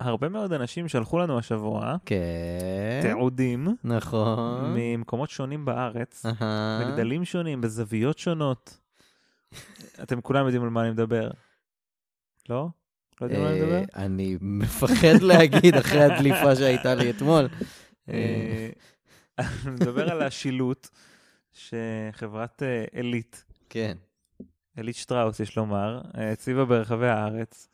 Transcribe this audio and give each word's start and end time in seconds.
הרבה 0.00 0.28
מאוד 0.28 0.52
אנשים 0.52 0.88
שלחו 0.88 1.18
לנו 1.18 1.38
השבוע 1.38 1.96
כן. 2.06 3.00
תיעודים 3.02 3.76
נכון. 3.84 4.74
ממקומות 4.76 5.30
שונים 5.30 5.64
בארץ, 5.64 6.26
אהה. 6.26 6.80
בגדלים 6.84 7.24
שונים, 7.24 7.60
בזוויות 7.60 8.18
שונות. 8.18 8.78
אתם 10.02 10.20
כולם 10.20 10.44
יודעים 10.44 10.62
על 10.62 10.70
מה 10.70 10.82
אני 10.82 10.90
מדבר. 10.90 11.30
לא? 12.48 12.68
לא 13.20 13.26
יודעים 13.26 13.42
על 13.42 13.48
מה 13.48 13.54
אני 13.54 13.64
מדבר? 13.64 13.76
אה, 13.76 14.04
אני 14.04 14.36
מפחד 14.40 15.22
להגיד 15.22 15.74
אחרי 15.74 16.02
הדליפה 16.04 16.56
שהייתה 16.56 16.94
לי 16.94 17.10
אתמול. 17.10 17.48
אה, 18.08 18.68
אני 19.38 19.70
מדבר 19.70 20.10
על 20.10 20.22
השילוט 20.22 20.88
שחברת 21.52 22.62
אה, 22.62 22.84
כן. 23.68 23.96
עילית 24.76 24.96
שטראוס, 24.96 25.40
יש 25.40 25.56
לומר, 25.56 26.00
אה, 26.18 26.32
הציבה 26.32 26.64
ברחבי 26.64 27.08
הארץ, 27.08 27.68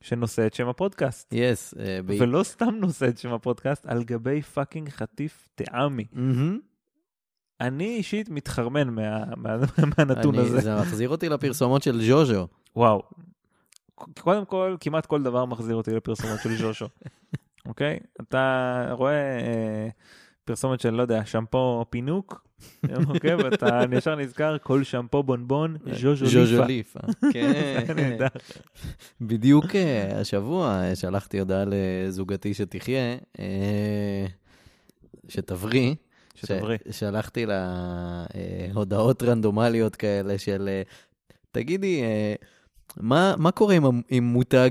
שנושא 0.00 0.46
את 0.46 0.54
שם 0.54 0.68
הפודקאסט. 0.68 1.32
yes. 1.32 1.74
אה, 1.78 2.00
ב- 2.06 2.16
ולא 2.20 2.42
סתם 2.42 2.74
נושא 2.80 3.08
את 3.08 3.18
שם 3.18 3.32
הפודקאסט, 3.32 3.86
על 3.86 4.02
גבי 4.04 4.42
fucking 4.42 4.88
חטיף 4.88 5.48
טעמי. 5.54 6.04
מהמם. 6.12 6.58
אני 7.60 7.84
אישית 7.96 8.28
מתחרמן 8.28 8.88
מה- 8.88 9.24
מה- 9.36 9.56
מהנתון 9.98 10.34
אני- 10.34 10.44
הזה. 10.44 10.60
זה 10.60 10.74
מחזיר 10.80 11.08
אותי 11.08 11.28
לפרסומות 11.28 11.82
של 11.82 12.02
ז'וז'ו. 12.02 12.46
וואו. 12.76 13.02
קודם 14.20 14.44
כל, 14.44 14.76
כמעט 14.80 15.06
כל 15.06 15.22
דבר 15.22 15.44
מחזיר 15.44 15.74
אותי 15.76 15.90
לפרסומות 15.94 16.40
של 16.42 16.56
ז'וז'ו. 16.56 16.86
אוקיי? 17.66 17.98
אתה 18.20 18.86
רואה 18.90 19.12
אה, 19.38 19.88
פרסומת 20.44 20.80
של, 20.80 20.90
לא 20.90 21.02
יודע, 21.02 21.24
שמפו 21.26 21.84
פינוק, 21.90 22.46
אוקיי? 23.06 23.34
ואתה 23.34 23.80
ישר 23.96 24.16
נזכר, 24.16 24.56
כל 24.62 24.84
שמפו 24.84 25.22
בונבון, 25.22 25.76
ז'וז'ו 25.92 26.64
ליפה. 26.64 27.00
כן. 27.32 28.16
בדיוק 29.20 29.76
אה, 29.76 30.20
השבוע 30.20 30.82
אה, 30.82 30.96
שלחתי 30.96 31.38
הודעה 31.38 31.64
לזוגתי 31.66 32.54
שתחיה, 32.54 33.16
אה, 33.38 34.26
שתבריא. 35.28 35.94
שתבריא. 36.34 36.78
שלחתי 36.90 37.46
לה 37.46 38.24
הודעות 38.74 39.22
רנדומליות 39.22 39.96
כאלה 39.96 40.38
של, 40.38 40.68
תגידי, 41.52 42.02
מה, 42.96 43.34
מה 43.38 43.50
קורה 43.50 43.74
עם, 43.74 43.84
עם 44.08 44.24
מותג 44.24 44.70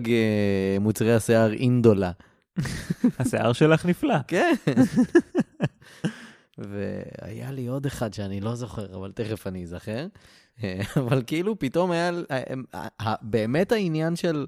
מוצרי 0.80 1.14
השיער 1.14 1.54
אינדולה? 1.54 2.12
השיער 3.20 3.54
שלך 3.54 3.86
נפלא. 3.86 4.16
כן. 4.28 4.54
והיה 6.60 7.52
לי 7.52 7.68
עוד 7.68 7.86
אחד 7.86 8.14
שאני 8.14 8.42
לא 8.42 8.56
זוכר, 8.56 8.96
אבל 8.96 9.12
תכף 9.12 9.48
אני 9.48 9.64
אזכר. 9.64 10.08
אה, 10.64 10.82
אבל 10.98 11.24
כאילו 11.28 11.60
פתאום 11.60 11.92
היה, 11.92 12.12
אה, 12.32 12.44
אה, 13.02 13.16
באמת 13.22 13.72
העניין 13.72 14.16
של 14.16 14.46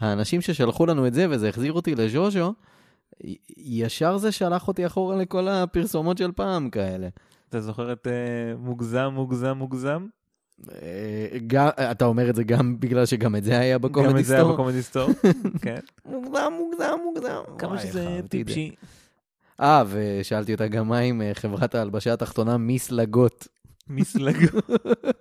האנשים 0.00 0.40
ששלחו 0.40 0.86
לנו 0.86 1.06
את 1.06 1.14
זה, 1.14 1.26
וזה 1.30 1.48
החזיר 1.48 1.72
אותי 1.72 1.94
לז'וז'ו, 1.94 2.54
ישר 3.56 4.16
זה 4.16 4.32
שלח 4.32 4.68
אותי 4.68 4.86
אחורה 4.86 5.16
לכל 5.16 5.48
הפרסומות 5.48 6.18
של 6.18 6.32
פעם 6.32 6.70
כאלה. 6.70 7.08
אתה 7.48 7.60
זוכר 7.60 7.92
את 7.92 8.06
אה, 8.06 8.56
מוגזם, 8.58 9.10
מוגזם, 9.12 9.58
מוגזם? 9.58 10.06
גם, 11.46 11.68
אתה 11.90 12.04
אומר 12.04 12.30
את 12.30 12.34
זה 12.34 12.44
גם 12.44 12.80
בגלל 12.80 13.06
שגם 13.06 13.36
את 13.36 13.44
זה 13.44 13.58
היה 13.58 13.78
גם 13.78 13.82
בקומדי 13.82 14.20
את 14.20 14.24
זה 14.24 14.34
היה 14.34 14.42
סטור? 14.44 14.54
בקומדי 14.54 14.82
סטור. 14.82 15.10
כן. 15.62 15.78
מוגזם, 16.12 16.52
מוגזם, 16.58 16.96
מוגזם. 17.04 17.40
כמה 17.58 17.78
שזה. 17.78 18.20
טיפשי. 18.28 18.74
אה, 19.60 19.84
ושאלתי 19.88 20.52
אותה 20.52 20.68
גם 20.68 20.88
מה 20.88 20.98
עם 20.98 21.22
אה, 21.22 21.30
חברת 21.34 21.74
ההלבשה 21.74 22.12
התחתונה 22.12 22.56
מיסלגות. 22.56 23.48
מסלגות. 23.88 24.70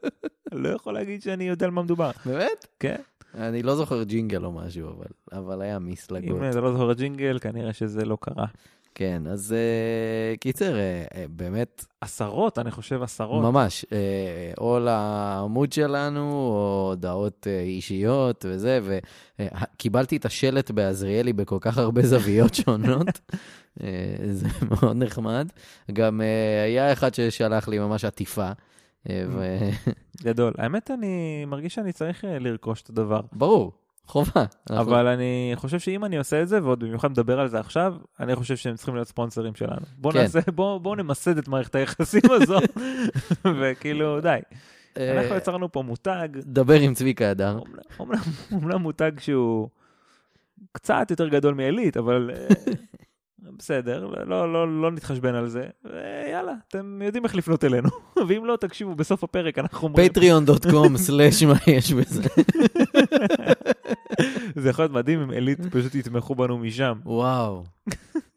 לא 0.51 0.69
יכול 0.69 0.93
להגיד 0.93 1.21
שאני 1.21 1.43
יודע 1.43 1.65
על 1.65 1.71
מה 1.71 1.83
מדובר. 1.83 2.11
באמת? 2.25 2.67
כן. 2.79 3.01
אני 3.33 3.63
לא 3.63 3.75
זוכר 3.75 4.03
ג'ינגל 4.03 4.45
או 4.45 4.51
משהו, 4.51 4.89
אבל, 4.89 5.05
אבל 5.31 5.61
היה 5.61 5.79
מיסלגות. 5.79 6.37
אם 6.37 6.49
אתה 6.49 6.61
לא 6.61 6.71
זוכר 6.71 6.93
ג'ינגל, 6.93 7.39
כנראה 7.39 7.73
שזה 7.73 8.05
לא 8.05 8.17
קרה. 8.21 8.45
כן, 8.95 9.23
אז 9.27 9.53
אה, 9.53 10.37
קיצר, 10.37 10.75
אה, 10.75 11.03
אה, 11.15 11.25
באמת, 11.29 11.85
עשרות, 12.01 12.59
אני 12.59 12.71
חושב 12.71 13.03
עשרות. 13.03 13.43
ממש, 13.43 13.85
אה, 13.91 13.97
או 14.57 14.79
לעמוד 14.79 15.71
שלנו, 15.71 16.31
או 16.31 16.87
הודעות 16.89 17.47
אה, 17.47 17.59
אישיות 17.61 18.45
וזה, 18.49 18.79
וקיבלתי 19.39 20.17
את 20.17 20.25
השלט 20.25 20.71
בעזריאלי 20.71 21.33
בכל 21.33 21.57
כך 21.61 21.77
הרבה 21.77 22.01
זוויות 22.11 22.53
שונות. 22.55 23.19
אה, 23.83 24.15
זה 24.31 24.47
מאוד 24.71 24.97
נחמד. 25.03 25.47
גם 25.93 26.21
אה, 26.21 26.63
היה 26.63 26.93
אחד 26.93 27.13
ששלח 27.13 27.67
לי 27.67 27.79
ממש 27.79 28.05
עטיפה. 28.05 28.51
ו- 29.09 29.69
גדול. 30.23 30.53
האמת, 30.57 30.91
אני 30.91 31.45
מרגיש 31.47 31.75
שאני 31.75 31.91
צריך 31.93 32.23
לרכוש 32.39 32.81
את 32.81 32.89
הדבר. 32.89 33.21
ברור, 33.33 33.71
חובה. 34.05 34.45
אבל 34.69 35.07
אני 35.07 35.51
חושב 35.55 35.79
שאם 35.79 36.05
אני 36.05 36.17
עושה 36.17 36.41
את 36.41 36.47
זה, 36.47 36.63
ועוד 36.63 36.79
במיוחד 36.79 37.11
מדבר 37.11 37.39
על 37.39 37.47
זה 37.47 37.59
עכשיו, 37.59 37.95
אני 38.19 38.35
חושב 38.35 38.55
שהם 38.55 38.75
צריכים 38.75 38.95
להיות 38.95 39.07
ספונסרים 39.07 39.55
שלנו. 39.55 39.85
בואו 39.97 40.13
כן. 40.13 40.21
נעשה, 40.21 40.39
בואו 40.55 40.79
בואו 40.79 40.95
נמסד 40.95 41.37
את 41.37 41.47
מערכת 41.47 41.75
היחסים 41.75 42.21
הזו, 42.41 42.57
וכאילו, 43.59 44.21
די. 44.21 44.39
אה, 44.97 45.21
אנחנו 45.21 45.35
יצרנו 45.35 45.71
פה 45.71 45.81
מותג, 45.81 46.27
דבר 46.33 46.79
עם 46.79 46.93
צביקה 46.93 47.29
הדר. 47.29 47.59
אומנם 48.51 48.81
מותג 48.81 49.11
שהוא 49.19 49.69
קצת 50.71 51.07
יותר 51.09 51.27
גדול 51.27 51.53
מעילית, 51.53 51.97
אבל 51.97 52.31
אה, 52.33 52.47
בסדר, 53.57 54.07
לא, 54.25 54.53
לא, 54.53 54.81
לא 54.81 54.91
נתחשבן 54.91 55.35
על 55.35 55.49
זה. 55.49 55.65
ויאללה, 55.85 56.53
אתם 56.67 57.01
יודעים 57.05 57.23
איך 57.23 57.35
לפנות 57.35 57.63
אלינו. 57.63 57.89
ואם 58.27 58.45
לא, 58.45 58.55
תקשיבו, 58.55 58.95
בסוף 58.95 59.23
הפרק 59.23 59.59
אנחנו 59.59 59.87
אומרים, 59.87 60.09
פטריון.קום 60.09 60.97
סלאש 60.97 61.43
מה 61.43 61.55
יש 61.67 61.93
בזה. 61.93 62.23
זה 64.61 64.69
יכול 64.69 64.83
להיות 64.83 64.91
מדהים 64.91 65.21
אם 65.21 65.29
עילית 65.29 65.59
פשוט 65.71 65.95
יתמכו 65.95 66.35
בנו 66.35 66.57
משם. 66.57 66.93
וואו. 67.05 67.63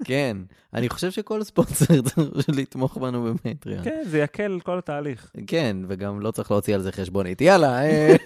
כן, 0.04 0.36
אני 0.74 0.88
חושב 0.88 1.10
שכל 1.10 1.42
ספונסר 1.42 2.02
צריך 2.02 2.48
לתמוך 2.48 2.96
בנו 2.96 3.34
בפטריון. 3.34 3.84
כן, 3.84 4.02
זה 4.06 4.18
יקל 4.18 4.60
כל 4.64 4.78
התהליך. 4.78 5.30
כן, 5.46 5.76
וגם 5.88 6.20
לא 6.20 6.30
צריך 6.30 6.50
להוציא 6.50 6.74
על 6.74 6.82
זה 6.82 6.92
חשבונית. 6.92 7.40
יאללה, 7.40 7.82
אה, 7.82 8.16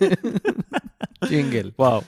ג'ינגל. 1.28 1.70
וואו. 1.78 2.00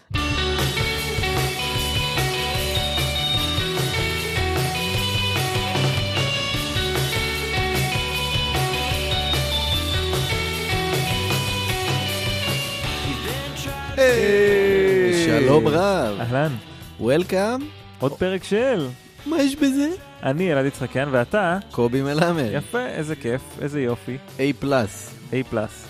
שלום 15.27 15.69
רב, 15.69 16.17
אהלן, 16.21 16.53
וולקאם, 17.01 17.61
עוד 17.99 18.13
פרק 18.13 18.45
של 18.45 18.87
מה 19.27 19.43
יש 19.43 19.57
בזה? 19.57 19.89
אני 20.23 20.53
אלעד 20.53 20.67
יצחקיאן 20.67 21.09
ואתה, 21.13 21.59
קובי 21.71 22.03
מלמד, 22.03 22.45
יפה, 22.53 22.87
איזה 22.87 23.17
כיף, 23.17 23.41
איזה 23.61 23.81
יופי, 23.81 24.17
A 24.39 24.41
פלאס. 24.59 25.15
A 25.31 25.35
פלאס. 25.51 25.89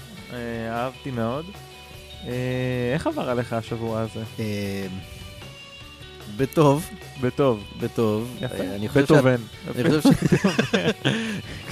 אהבתי 0.70 1.10
מאוד. 1.10 1.44
אה, 2.26 2.32
איך 2.94 3.06
עבר 3.06 3.30
עליך 3.30 3.52
השבוע 3.52 4.00
הזה? 4.00 4.22
בטוב, 6.36 6.88
בטוב, 7.20 7.64
בטוב. 7.80 8.36
יפה, 8.40 8.54
אה, 8.54 8.74
אני 8.76 8.88
חושב 8.88 9.02
בטובן. 9.02 9.36
אני 9.74 9.84
חושב 9.84 10.00
ש- 10.00 10.34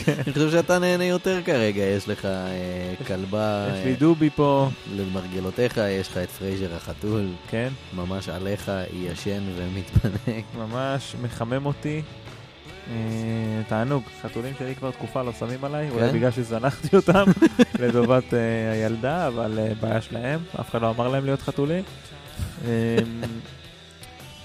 אני 0.08 0.32
חושב 0.32 0.50
שאתה 0.50 0.78
נהנה 0.78 1.04
יותר 1.04 1.40
כרגע, 1.44 1.82
יש 1.82 2.08
לך 2.08 2.24
אה, 2.24 2.40
כלבה 3.06 3.66
יש 3.72 3.78
אה, 3.78 3.84
לי 3.84 3.94
דובי 3.96 4.30
פה, 4.30 4.68
למרגלותיך, 4.96 5.76
יש 6.00 6.08
לך 6.08 6.16
את 6.16 6.30
פרייזר 6.30 6.74
החתול, 6.76 7.26
כן, 7.50 7.68
ממש 7.96 8.28
עליך, 8.28 8.70
ישן 8.92 9.42
ומתפנק. 9.56 10.44
ממש 10.56 11.14
מחמם 11.22 11.66
אותי. 11.66 12.02
תענוג, 13.68 14.02
חתולים 14.22 14.54
שלי 14.58 14.74
כבר 14.74 14.90
תקופה 14.90 15.22
לא 15.22 15.32
שמים 15.38 15.64
עליי, 15.64 15.90
אולי 15.90 16.08
כן? 16.08 16.14
בגלל 16.16 16.30
שזנחתי 16.30 16.96
אותם 16.96 17.24
לטובת 17.80 18.24
הילדה, 18.72 19.26
אבל 19.28 19.58
בעיה 19.80 20.00
שלהם, 20.00 20.40
אף 20.60 20.70
אחד 20.70 20.82
לא 20.82 20.90
אמר 20.90 21.08
להם 21.08 21.24
להיות 21.24 21.42
חתולים. 21.42 21.84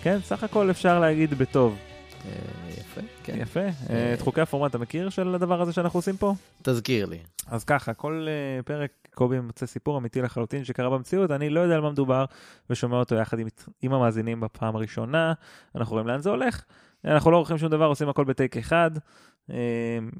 אה, 0.07 0.11
כן, 0.11 0.19
סך 0.23 0.43
הכל 0.43 0.69
אפשר 0.69 0.99
להגיד 0.99 1.33
בטוב. 1.33 1.77
אה, 2.25 2.31
יפה, 2.69 3.01
כן. 3.23 3.37
יפה. 3.37 3.59
אה, 3.89 4.13
את 4.13 4.21
חוקי 4.21 4.41
הפורמט 4.41 4.69
אתה 4.69 4.77
מכיר 4.77 5.09
של 5.09 5.35
הדבר 5.35 5.61
הזה 5.61 5.73
שאנחנו 5.73 5.97
עושים 5.97 6.17
פה? 6.17 6.33
תזכיר 6.61 7.05
לי. 7.05 7.17
אז 7.47 7.63
ככה, 7.63 7.93
כל 7.93 8.27
פרק 8.65 8.91
קובי 9.13 9.39
מוצא 9.39 9.65
סיפור 9.65 9.97
אמיתי 9.97 10.21
לחלוטין 10.21 10.63
שקרה 10.63 10.89
במציאות, 10.89 11.31
אני 11.31 11.49
לא 11.49 11.59
יודע 11.59 11.75
על 11.75 11.81
מה 11.81 11.91
מדובר, 11.91 12.25
ושומע 12.69 12.97
אותו 12.97 13.15
יחד 13.15 13.39
עם, 13.39 13.47
עם 13.81 13.93
המאזינים 13.93 14.39
בפעם 14.39 14.75
הראשונה, 14.75 15.33
אנחנו 15.75 15.93
רואים 15.93 16.07
לאן 16.07 16.21
זה 16.21 16.29
הולך, 16.29 16.63
אנחנו 17.05 17.31
לא 17.31 17.37
עורכים 17.37 17.57
שום 17.57 17.69
דבר, 17.69 17.85
עושים 17.85 18.09
הכל 18.09 18.23
בטייק 18.23 18.57
אחד, 18.57 18.91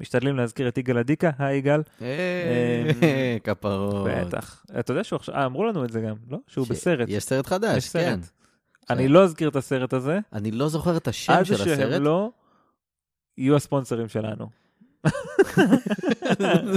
משתדלים 0.00 0.36
להזכיר 0.36 0.68
את 0.68 0.78
יגאל 0.78 0.98
אדיקה, 0.98 1.30
היי 1.38 1.58
יגאל, 1.58 1.82
אה, 2.02 3.36
כפרות. 3.44 4.08
בטח. 4.10 4.64
אתה 4.78 4.92
יודע 4.92 5.04
שהוא 5.04 5.16
עכשיו, 5.16 5.34
אה, 5.34 5.46
אמרו 5.46 5.64
לנו 5.64 5.84
את 5.84 5.92
זה 5.92 6.00
גם, 6.00 6.14
לא? 6.30 6.38
שהוא 6.46 6.66
בסרט. 6.66 7.08
יש 7.08 7.24
סרט 7.24 7.46
חדש. 7.46 7.88
כן. 7.88 8.20
אני 8.90 9.08
לא 9.08 9.24
אזכיר 9.24 9.48
את 9.48 9.56
הסרט 9.56 9.92
הזה, 9.92 10.18
אני 10.32 10.50
לא 10.50 10.68
זוכר 10.68 10.96
את 10.96 11.08
השם 11.08 11.32
עד 11.32 11.46
של 11.46 11.54
הסרט. 11.54 11.78
שהם 11.78 12.02
לא 12.02 12.30
יהיו 13.38 13.56
הספונסרים 13.56 14.08
שלנו. 14.08 14.46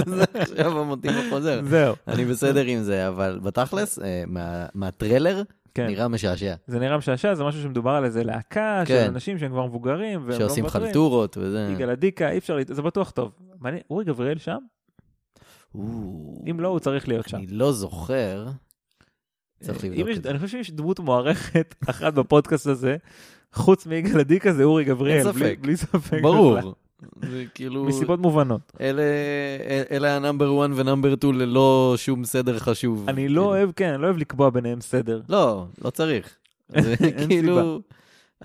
זה 0.06 0.24
עכשיו 0.34 0.78
המוטיב 0.80 1.10
החוזר. 1.26 1.60
זהו. 1.64 1.94
אני 2.08 2.24
בסדר 2.24 2.64
עם 2.64 2.82
זה, 2.82 3.08
אבל 3.08 3.40
בתכלס, 3.42 3.98
אה, 3.98 4.22
מה- 4.26 4.66
מהטריילר, 4.74 5.42
כן. 5.74 5.86
נראה 5.86 6.08
משעשע. 6.08 6.54
זה 6.66 6.78
נראה 6.78 6.98
משעשע, 6.98 7.34
זה 7.34 7.44
משהו 7.44 7.62
שמדובר 7.62 7.90
על 7.90 8.04
איזה 8.04 8.24
להקה 8.24 8.82
של 8.86 8.94
כן. 8.94 9.06
אנשים 9.08 9.38
שהם 9.38 9.50
כבר 9.50 9.66
מבוגרים, 9.66 10.20
והם 10.20 10.28
לא 10.30 10.38
שעושים. 10.38 10.68
חלטורות 10.68 11.36
וזה. 11.40 11.70
יגאל 11.74 11.90
עדיקה, 11.90 12.30
אי 12.30 12.38
אפשר, 12.38 12.56
זה 12.68 12.82
בטוח 12.82 13.10
טוב. 13.10 13.32
מעניין, 13.60 13.82
אורי 13.90 14.04
גבריאל 14.04 14.38
שם? 14.38 14.58
או, 15.74 15.80
אם 16.50 16.60
לא, 16.60 16.68
הוא 16.68 16.78
צריך 16.78 17.08
להיות 17.08 17.28
שם. 17.28 17.36
אני 17.36 17.46
לא 17.46 17.72
זוכר. 17.72 18.46
צריך 19.60 19.84
אם 19.84 19.92
לבדוק 19.92 20.08
את 20.16 20.22
זה. 20.22 20.30
אני 20.30 20.38
חושב 20.38 20.48
שאם 20.48 20.60
יש 20.60 20.70
דמות 20.70 21.00
מוערכת 21.00 21.74
אחת 21.90 22.14
בפודקאסט 22.14 22.66
הזה, 22.66 22.96
חוץ 23.52 23.86
מיגאל 23.86 24.20
עדיקא 24.20 24.52
זה 24.52 24.64
אורי 24.64 24.84
גבריאל. 24.84 25.30
בלי- 25.60 25.76
ספק. 25.76 26.18
ברור. 26.22 26.56
זה 27.30 27.44
כאילו... 27.54 27.84
מסיבות 27.84 28.20
מובנות. 28.20 28.72
אלה, 28.80 29.02
אלה 29.90 30.16
ה 30.16 30.23
number 30.23 30.64
1 30.64 30.70
ו 30.76 30.81
number 30.81 31.14
2 31.16 31.34
ללא 31.34 31.94
שום 31.96 32.24
סדר 32.24 32.58
חשוב. 32.58 33.04
אני 33.08 33.16
כאילו. 33.16 33.34
לא 33.42 33.46
אוהב, 33.46 33.70
כן, 33.76 33.92
אני 33.92 34.02
לא 34.02 34.06
אוהב 34.06 34.16
לקבוע 34.18 34.50
ביניהם 34.50 34.80
סדר. 34.80 35.20
לא, 35.28 35.66
לא 35.84 35.90
צריך. 35.90 36.36
זה 36.84 36.94
כאילו... 37.28 37.80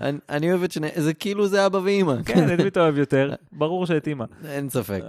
אני, 0.00 0.18
אני 0.28 0.50
אוהב 0.50 0.62
את 0.62 0.72
שני... 0.72 0.88
זה 0.96 1.14
כאילו 1.14 1.46
זה 1.48 1.66
אבא 1.66 1.78
ואימא. 1.84 2.14
כן, 2.24 2.54
את 2.54 2.60
מי 2.60 2.68
אתה 2.68 2.80
אוהב 2.80 2.98
יותר? 2.98 3.34
ברור 3.52 3.86
שאת 3.86 4.06
אימא. 4.08 4.24
אין 4.44 4.68
ספק. 4.70 5.02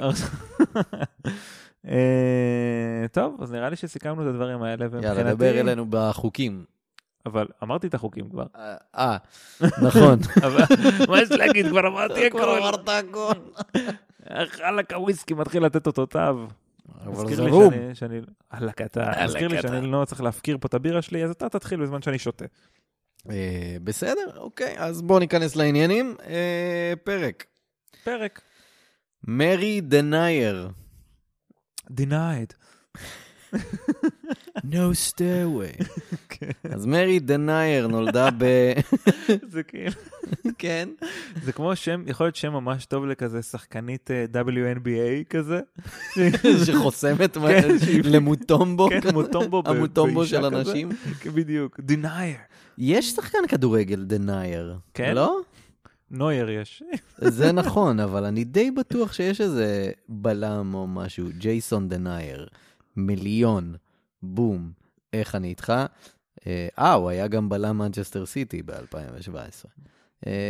אה, 1.88 3.08
טוב, 3.12 3.38
אז 3.42 3.52
נראה 3.52 3.70
לי 3.70 3.76
שסיכמנו 3.76 4.22
את 4.22 4.28
הדברים 4.28 4.64
האלה, 4.64 4.86
יאללה, 4.86 4.98
ומבחינתי... 4.98 5.34
דבר 5.36 5.60
אלינו 5.60 5.86
בחוקים. 5.90 6.66
אבל 7.26 7.48
אמרתי 7.64 7.88
את 7.88 7.94
החוקים 7.94 8.30
כבר. 8.30 8.46
אה, 8.56 8.76
אה, 8.96 9.18
נכון. 9.82 10.20
מה 11.10 11.22
יש 11.22 11.32
להגיד? 11.32 11.68
כבר 11.68 11.88
אמרתי 11.88 12.30
כבר 12.30 12.50
הכל. 12.50 12.58
אמרת 12.58 12.90
הכל. 12.90 13.34
חלק 14.48 14.94
הוויסקי 14.94 15.34
מתחיל 15.34 15.66
לתת 15.66 15.88
אותותיו. 15.88 16.40
אבל 17.06 17.36
זה 17.36 17.44
רום. 17.44 17.74
הלק 18.52 18.82
אתה. 18.82 19.12
מזכיר 19.24 19.48
לי. 19.48 19.62
שאני 19.62 19.92
לא 19.92 20.06
צריך 20.06 20.22
להפקיר 20.22 20.58
פה 20.58 20.68
את 20.68 20.74
הבירה 20.74 21.02
שלי, 21.02 21.24
אז 21.24 21.32
אתה 21.32 21.50
תתחיל 21.50 21.82
בזמן 21.82 22.02
שאני 22.02 22.20
שותה. 22.20 22.46
אה, 23.30 23.78
בסדר, 23.84 24.38
אוקיי, 24.38 24.76
אז 24.78 25.02
בואו 25.02 25.20
ניכנס 25.20 25.56
לעניינים. 25.56 26.16
פרק. 27.04 27.46
פרק. 28.04 28.42
מרי 29.28 29.82
דנייר. 29.82 30.70
Denied. 31.92 32.54
No 34.64 34.94
stairway. 34.94 35.86
אז 36.74 36.86
מרי 36.86 37.20
דנייר 37.20 37.88
נולדה 37.88 38.30
ב... 38.38 38.46
זה 39.54 39.64
כאילו... 39.64 39.92
כן. 40.58 40.90
זה 41.44 41.52
כמו 41.52 41.76
שם, 41.76 42.04
יכול 42.08 42.26
להיות 42.26 42.36
שם 42.36 42.54
ממש 42.54 42.86
טוב 42.86 43.06
לכזה 43.06 43.42
שחקנית 43.42 44.12
אה, 44.12 44.26
WNBA 44.44 45.24
כזה. 45.30 45.60
שחוסמת 46.66 47.38
כן, 47.38 47.70
למוטומבו. 48.04 48.90
כן, 48.90 49.14
מוטומבו 49.14 49.64
המוטומבו 49.66 50.26
של. 50.26 50.46
אנשים. 50.46 50.90
בדיוק. 51.26 51.80
denier. 51.80 52.54
יש 52.78 53.12
שחקן 53.12 53.48
כדורגל 53.48 54.04
דנייר. 54.04 54.78
כן? 54.94 55.16
לא? 55.16 55.40
נויר 56.12 56.50
יש. 56.50 56.84
זה 57.18 57.52
נכון, 57.52 58.00
אבל 58.00 58.26
אני 58.26 58.44
די 58.44 58.72
בטוח 58.72 59.14
שיש 59.14 59.42
איזה 59.42 59.92
בלם 60.10 60.74
או 60.74 60.88
משהו. 60.88 61.28
ג'ייסון 61.38 61.90
דנייר. 61.90 62.48
מיליון. 62.96 63.76
בום. 64.24 64.72
איך 65.14 65.36
אני 65.36 65.48
איתך? 65.48 65.74
אה, 66.48 66.68
אה, 66.80 66.94
הוא 66.94 67.10
היה 67.10 67.28
גם 67.28 67.50
בלם 67.50 67.78
מנצ'סטר 67.78 68.26
סיטי 68.26 68.64
ב-2017. 68.64 69.66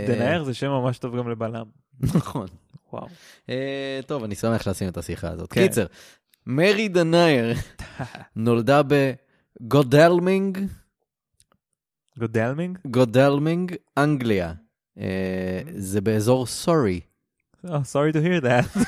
דנייר 0.08 0.44
זה 0.44 0.54
שם 0.54 0.68
ממש 0.68 0.98
טוב 0.98 1.18
גם 1.18 1.30
לבלם. 1.30 1.66
נכון. 2.02 2.48
וואו. 2.94 3.08
אה, 3.50 4.00
טוב, 4.08 4.24
אני 4.24 4.36
שמח 4.36 4.68
לשים 4.68 4.88
את 4.88 4.98
השיחה 4.98 5.30
הזאת. 5.30 5.54
כן. 5.54 5.68
קיצר, 5.68 5.86
מרי 6.46 6.88
דנייר 6.88 7.54
נולדה 8.36 8.82
בגודלמינג, 9.62 10.60
גודלמינג? 12.18 12.78
גודלמינג, 12.86 13.76
אנגליה. 13.98 14.54
אה, 15.00 15.62
זה 15.78 16.02
באזור 16.02 16.46
סורי. 16.46 17.00
Oh, 17.66 17.70
sorry 17.70 18.14
to 18.14 18.18
hear 18.18 18.44
that. 18.44 18.78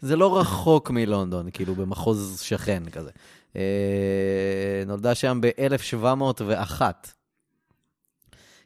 זה 0.00 0.16
לא 0.16 0.40
רחוק 0.40 0.90
מלונדון, 0.90 1.50
כאילו 1.50 1.74
במחוז 1.74 2.40
שכן 2.40 2.82
כזה. 2.92 3.10
אה, 3.56 4.82
נולדה 4.86 5.14
שם 5.14 5.40
ב-1701. 5.42 6.82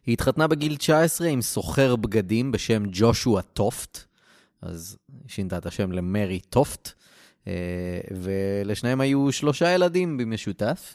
היא 0.07 0.13
התחתנה 0.13 0.47
בגיל 0.47 0.77
19 0.77 1.29
עם 1.29 1.43
סוחר 1.43 1.97
בגדים 1.97 2.53
בשם 2.53 2.83
ג'ושוע 2.93 3.43
טופט, 3.43 3.99
אז 4.63 4.97
היא 5.09 5.29
שינתה 5.29 5.59
את 5.59 5.67
השם 5.67 5.93
למרי 5.93 6.41
טופט, 6.41 6.93
אה, 7.47 7.53
ולשניהם 8.21 9.01
היו 9.01 9.33
שלושה 9.33 9.75
ילדים 9.75 10.17
במשותף. 10.17 10.95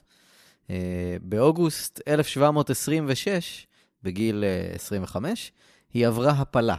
אה, 0.69 1.17
באוגוסט 1.21 2.01
1726, 2.07 3.67
בגיל 4.03 4.44
אה, 4.44 4.71
25, 4.75 5.51
היא 5.94 6.07
עברה 6.07 6.31
הפלה. 6.31 6.75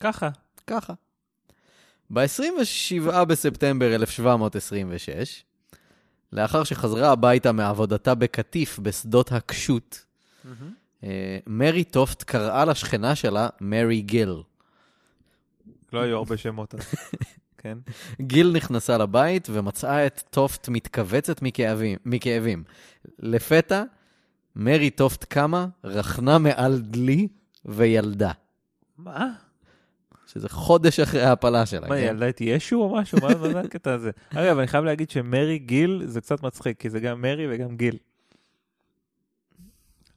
ככה. 0.00 0.28
ככה. 0.66 0.92
ב-27 2.10 3.24
בספטמבר 3.24 3.94
1726, 3.94 5.44
לאחר 6.32 6.64
שחזרה 6.64 7.12
הביתה 7.12 7.52
מעבודתה 7.52 8.14
בקטיף 8.14 8.78
בשדות 8.78 9.32
הקשות, 9.32 10.04
אה, 11.04 11.38
מרי 11.46 11.84
טופט 11.84 12.22
קראה 12.22 12.64
לשכנה 12.64 13.14
שלה 13.14 13.48
מרי 13.60 14.00
גיל. 14.00 14.42
לא 15.92 16.00
היו 16.00 16.16
הרבה 16.16 16.36
שמות 16.36 16.74
אז. 16.74 16.80
כן. 17.62 17.78
גיל 18.20 18.52
נכנסה 18.52 18.98
לבית 18.98 19.48
ומצאה 19.50 20.06
את 20.06 20.22
טופט 20.30 20.68
מתכווצת 20.68 21.42
מכאבים. 21.42 21.98
מכאבים. 22.04 22.64
לפתע, 23.18 23.82
מרי 24.60 24.90
טופט 24.90 25.24
קמה, 25.24 25.66
רכנה 25.84 26.38
מעל 26.38 26.80
דלי 26.80 27.28
וילדה. 27.64 28.32
מה? 28.98 29.32
שזה 30.26 30.48
חודש 30.48 31.00
אחרי 31.00 31.22
ההפלה 31.22 31.66
שלה. 31.66 31.88
מה, 31.88 31.94
היא 31.94 32.04
כן? 32.04 32.10
ילדה 32.10 32.28
את 32.28 32.40
ישו 32.40 32.82
או 32.82 32.96
משהו? 32.96 33.18
מה 33.22 33.28
מה 33.34 33.48
זה 33.48 33.60
הקטע 33.60 33.92
הזה? 33.92 34.10
אגב, 34.34 34.58
אני 34.58 34.66
חייב 34.66 34.84
להגיד 34.84 35.10
שמרי 35.10 35.58
גיל 35.58 36.02
זה 36.06 36.20
קצת 36.20 36.42
מצחיק, 36.42 36.80
כי 36.80 36.90
זה 36.90 37.00
גם 37.00 37.22
מרי 37.22 37.46
וגם 37.50 37.76
גיל. 37.76 37.96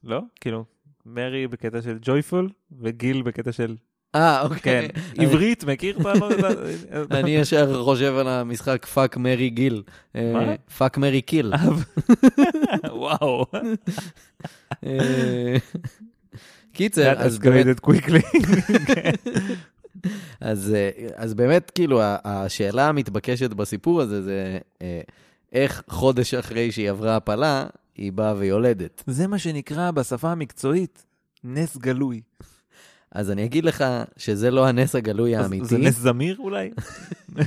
לא? 0.03 0.21
כאילו, 0.41 0.65
מרי 1.05 1.47
בקטע 1.47 1.81
של 1.81 1.97
joyful, 2.01 2.49
וגיל 2.79 3.21
בקטע 3.21 3.51
של... 3.51 3.75
אה, 4.15 4.41
אוקיי. 4.41 4.87
כן. 4.87 5.21
עברית, 5.21 5.63
מכיר 5.63 5.97
את 5.99 6.05
ה... 7.11 7.19
אני 7.19 7.31
ישר 7.35 7.83
חושב 7.83 8.13
על 8.17 8.27
המשחק 8.27 8.85
fuck 8.85 9.17
marry 9.17 9.49
kill. 9.49 9.83
מה? 10.15 10.55
fuck 10.77 10.97
marry 10.97 11.21
kill. 11.21 11.53
וואו. 12.91 13.45
אה, 14.85 15.57
קיצר, 16.73 17.13
אז 17.17 17.39
באמת. 17.39 17.79
כן. 18.87 19.11
אז, 20.41 20.73
אה, 20.75 20.89
אז 21.15 21.33
באמת, 21.33 21.71
כאילו, 21.75 21.99
השאלה 22.03 22.89
המתבקשת 22.89 23.49
בסיפור 23.49 24.01
הזה 24.01 24.21
זה 24.21 24.57
אה, 24.81 25.01
איך 25.51 25.83
חודש 25.89 26.33
אחרי 26.33 26.71
שהיא 26.71 26.89
עברה 26.89 27.15
הפלה, 27.15 27.65
היא 27.95 28.11
באה 28.11 28.33
ויולדת. 28.37 29.03
זה 29.07 29.27
מה 29.27 29.39
שנקרא 29.39 29.91
בשפה 29.91 30.31
המקצועית 30.31 31.05
נס 31.43 31.77
גלוי. 31.77 32.21
אז 33.13 33.31
אני 33.31 33.45
אגיד 33.45 33.65
לך 33.65 33.83
שזה 34.17 34.51
לא 34.51 34.67
הנס 34.67 34.95
הגלוי 34.95 35.35
האמיתי, 35.35 35.65
זה 35.65 35.77
נס 35.77 35.97
זמיר 35.99 36.35
אולי? 36.39 36.71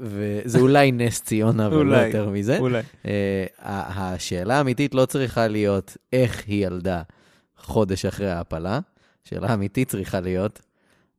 וזה 0.00 0.58
אולי 0.58 0.92
נס 0.92 1.22
ציונה 1.22 1.68
ולא 1.68 1.96
יותר 1.96 2.28
מזה. 2.28 2.58
אולי. 2.58 2.82
אה, 3.06 3.46
ה- 3.58 4.12
השאלה 4.14 4.58
האמיתית 4.58 4.94
לא 4.94 5.06
צריכה 5.06 5.48
להיות 5.48 5.96
איך 6.12 6.42
היא 6.46 6.66
ילדה 6.66 7.02
חודש 7.58 8.04
אחרי 8.04 8.30
ההפלה, 8.30 8.78
השאלה 9.26 9.48
האמיתית 9.48 9.88
צריכה 9.88 10.20
להיות 10.20 10.60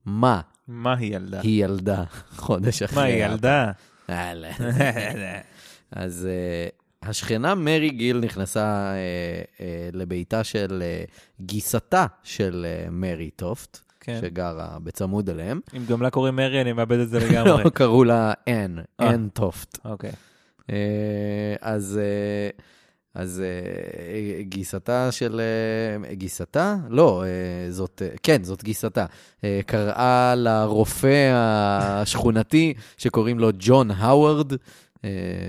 מה 0.06 0.42
מה 0.68 0.96
היא 0.96 1.15
ילדה? 1.15 1.42
היא 1.42 1.63
ילדה 1.65 2.04
חודש 2.36 2.82
אחרי 2.82 2.96
מה 2.98 3.04
היא 3.04 3.24
ההפלה. 3.24 3.34
ילדה? 3.34 3.72
אז 5.92 6.27
uh, 6.27 6.85
השכנה 7.05 7.55
מרי 7.55 7.89
גיל 7.89 8.19
נכנסה 8.19 8.93
uh, 8.93 9.57
uh, 9.57 9.62
לביתה 9.93 10.43
של 10.43 10.83
uh, 11.07 11.12
גיסתה 11.41 12.05
של 12.24 12.65
uh, 12.88 12.91
מרי 12.91 13.29
טופט, 13.29 13.79
כן. 14.01 14.17
שגרה 14.21 14.77
בצמוד 14.83 15.29
אליהם. 15.29 15.59
אם 15.77 15.85
גם 15.89 16.01
לה 16.01 16.09
קוראים 16.09 16.35
מרי, 16.35 16.62
אני 16.62 16.74
מאבד 16.74 17.00
את 17.00 17.09
זה 17.09 17.19
לגמרי. 17.19 17.63
לא, 17.63 17.69
קראו 17.69 18.03
לה 18.03 18.33
אן, 18.47 18.75
אה. 19.00 19.13
אן 19.13 19.27
טופט. 19.33 19.77
אוקיי. 19.85 20.12
Uh, 20.62 20.67
אז, 21.62 22.00
uh, 22.57 22.62
אז 23.15 23.43
uh, 23.43 24.43
גיסתה 24.43 25.12
של... 25.12 25.41
Uh, 26.12 26.13
גיסתה? 26.13 26.75
לא, 26.89 27.24
uh, 27.24 27.71
זאת... 27.71 28.01
Uh, 28.05 28.17
כן, 28.24 28.43
זאת 28.43 28.63
גיסתה. 28.63 29.05
Uh, 29.05 29.43
קראה 29.65 30.33
לרופא 30.35 31.31
השכונתי 31.33 32.74
שקוראים 32.97 33.39
לו 33.39 33.50
ג'ון 33.59 33.91
האוורד, 33.91 34.53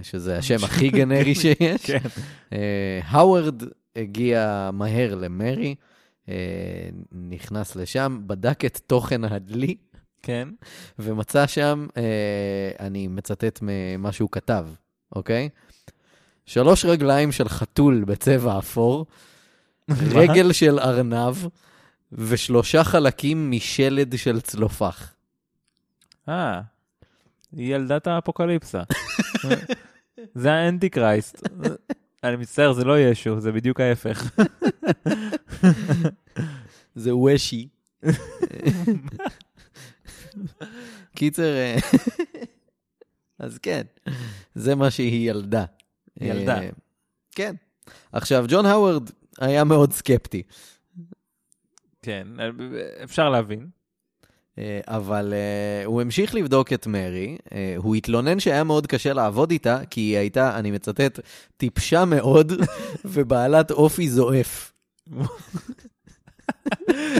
שזה 0.03 0.37
השם 0.39 0.65
הכי 0.65 0.89
גנרי 0.89 1.35
שיש. 1.35 1.87
כן. 1.87 1.99
אה, 2.53 3.01
האוורד 3.05 3.63
הגיע 3.97 4.71
מהר 4.73 5.15
למרי, 5.15 5.75
אה, 6.29 6.35
נכנס 7.13 7.77
לשם, 7.77 8.21
בדק 8.27 8.65
את 8.65 8.81
תוכן 8.87 9.25
הדלי, 9.25 9.77
כן. 10.23 10.49
ומצא 10.99 11.47
שם, 11.47 11.87
אה, 11.97 12.71
אני 12.81 13.09
מצטט 13.09 13.59
ממה 13.63 14.13
שהוא 14.13 14.29
כתב, 14.33 14.67
אוקיי? 15.17 15.49
שלוש 16.47 16.85
רגליים 16.85 17.33
של 17.33 17.49
חתול 17.49 18.05
בצבע 18.05 18.59
אפור, 18.59 19.07
רגל 20.15 20.53
של 20.53 20.79
ארנב 20.79 21.37
ושלושה 22.13 22.85
חלקים 22.85 23.51
משלד 23.51 24.19
של 24.19 24.41
צלופח. 24.41 25.15
אה, 26.29 26.61
היא 27.53 27.75
ילדת 27.75 28.07
האפוקליפסה. 28.07 28.83
זה 30.35 30.53
האנטי 30.53 30.89
קרייסט. 30.89 31.49
אני 32.25 32.37
מצטער, 32.37 32.73
זה 32.73 32.85
לא 32.85 33.01
ישו, 33.01 33.41
זה 33.41 33.53
בדיוק 33.53 33.81
ההפך. 33.81 34.31
זה 36.95 37.17
וושי. 37.17 37.69
קיצר, 41.17 41.57
אה, 41.57 41.77
אז 43.39 43.59
כן, 43.59 43.83
זה 44.55 44.75
מה 44.75 44.91
שהיא 44.91 45.31
ילדה. 45.31 45.65
ילדה. 46.21 46.61
אה, 46.63 46.69
כן. 47.33 47.55
עכשיו, 48.13 48.45
ג'ון 48.49 48.67
האוורד 48.67 49.11
היה 49.39 49.65
מאוד 49.65 49.93
סקפטי, 49.93 50.43
כן, 52.03 52.29
אפשר 53.05 53.31
להבין. 53.31 53.69
אה, 54.59 54.81
אבל 54.87 55.33
uh, 55.33 55.87
הוא 55.87 56.01
המשיך 56.01 56.35
לבדוק 56.35 56.73
את 56.73 56.87
מרי. 56.87 57.37
Uh, 57.45 57.53
הוא 57.77 57.95
התלונן 57.95 58.41
שהיה 58.41 58.65
מאוד 58.65 58.87
קשה 58.87 59.13
לעבוד 59.13 59.51
איתה, 59.51 59.79
כי 59.91 60.01
היא 60.01 60.19
הייתה, 60.19 60.59
אני 60.59 60.71
מצטט, 60.71 61.21
טיפשה 61.57 62.05
מאוד 62.05 62.53
ובעלת 63.05 63.71
אופי 63.71 64.09
זועף. 64.09 64.73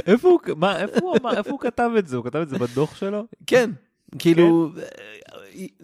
איפה 0.07 0.29
הוא, 0.29 0.41
מה, 0.57 0.81
איפה 0.81 0.99
הוא 1.03 1.17
אמר, 1.23 1.39
איפה 1.39 1.51
הוא 1.51 1.61
כתב 1.61 1.91
את 1.99 2.09
זה? 2.09 2.17
הוא 2.17 2.25
כתב 2.25 2.39
את 2.39 2.49
זה 2.49 2.59
בדוח 2.59 2.97
שלו? 2.97 3.25
כן, 3.47 3.71
כאילו, 4.19 4.71
אה, 4.79 4.83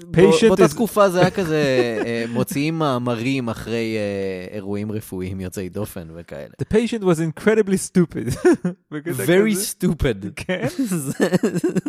Patient 0.01 0.47
באותה 0.49 0.65
is- 0.65 0.69
תקופה 0.71 1.09
זה 1.11 1.21
היה 1.21 1.31
כזה, 1.31 1.63
אה, 2.07 2.25
מוציאים 2.29 2.79
מאמרים 2.79 3.49
אחרי 3.49 3.97
אה, 3.97 4.55
אירועים 4.55 4.93
רפואיים 4.93 5.41
יוצאי 5.41 5.69
דופן 5.69 6.09
וכאלה. 6.15 6.49
The 6.63 6.75
patient 6.75 7.03
was 7.03 7.19
incredibly 7.41 7.77
stupid. 7.91 8.37
Very 9.27 9.55
stupid. 9.55 10.27
כן? 10.37 10.67
זה 10.85 11.27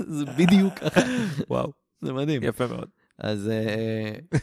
זה 0.08 0.26
בדיוק 0.38 0.74
ככה, 0.74 1.02
וואו, 1.50 1.72
זה 2.02 2.14
מדהים. 2.14 2.44
יפה 2.44 2.68
מאוד. 2.68 2.88
אז, 3.20 3.50
אה, 3.50 4.40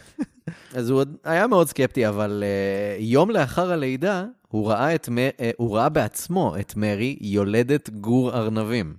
אז 0.74 0.90
הוא 0.90 0.98
עוד 0.98 1.16
היה 1.24 1.46
מאוד 1.46 1.68
סקפטי, 1.68 2.08
אבל 2.08 2.42
אה, 2.46 2.96
יום 3.02 3.30
לאחר 3.30 3.72
הלידה, 3.72 4.24
הוא 4.48 4.68
ראה, 4.70 4.94
את, 4.94 5.08
אה, 5.40 5.50
הוא 5.56 5.76
ראה 5.76 5.88
בעצמו 5.88 6.54
את 6.60 6.76
מרי 6.76 7.16
יולדת 7.20 7.90
גור 7.90 8.30
ארנבים. 8.38 8.94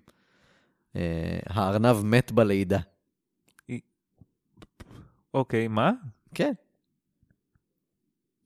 אה, 0.96 1.02
הארנב 1.48 1.98
מת 2.04 2.32
בלידה. 2.32 2.80
אוקיי, 5.34 5.68
מה? 5.68 5.92
כן. 6.34 6.54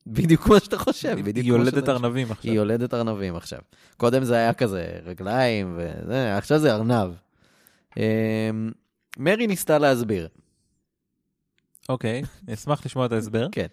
בדיוק 0.06 0.48
מה 0.48 0.60
שאתה 0.60 0.78
חושב, 0.78 1.16
היא 1.26 1.34
כמו 1.34 1.42
יולדת 1.42 1.88
ארנבים 1.88 2.32
עכשיו. 2.32 2.50
היא 2.50 2.58
יולדת 2.58 2.94
ארנבים 2.94 3.36
עכשיו. 3.36 3.58
קודם 3.96 4.24
זה 4.24 4.34
היה 4.34 4.52
כזה 4.52 4.98
רגליים 5.04 5.78
וזה, 5.78 6.36
עכשיו 6.36 6.58
זה 6.58 6.74
ארנב. 6.74 7.10
אה, 7.98 8.50
מרי 9.18 9.46
ניסתה 9.46 9.78
להסביר. 9.78 10.28
אוקיי, 11.88 12.22
אשמח 12.54 12.86
לשמוע 12.86 13.06
את 13.06 13.12
ההסבר. 13.12 13.48
כן. 13.52 13.66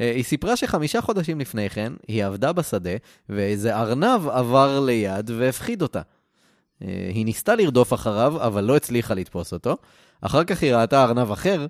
אה, 0.00 0.12
היא 0.12 0.24
סיפרה 0.24 0.56
שחמישה 0.56 1.00
חודשים 1.00 1.40
לפני 1.40 1.70
כן, 1.70 1.92
היא 2.08 2.24
עבדה 2.24 2.52
בשדה, 2.52 2.96
ואיזה 3.28 3.76
ארנב 3.76 4.28
עבר 4.28 4.80
ליד 4.80 5.30
והפחיד 5.30 5.82
אותה. 5.82 6.02
אה, 6.82 7.10
היא 7.14 7.24
ניסתה 7.24 7.54
לרדוף 7.54 7.92
אחריו, 7.92 8.46
אבל 8.46 8.64
לא 8.64 8.76
הצליחה 8.76 9.14
לתפוס 9.14 9.52
אותו. 9.52 9.76
אחר 10.20 10.44
כך 10.44 10.62
היא 10.62 10.74
ראתה 10.74 11.04
ארנב 11.04 11.30
אחר, 11.30 11.66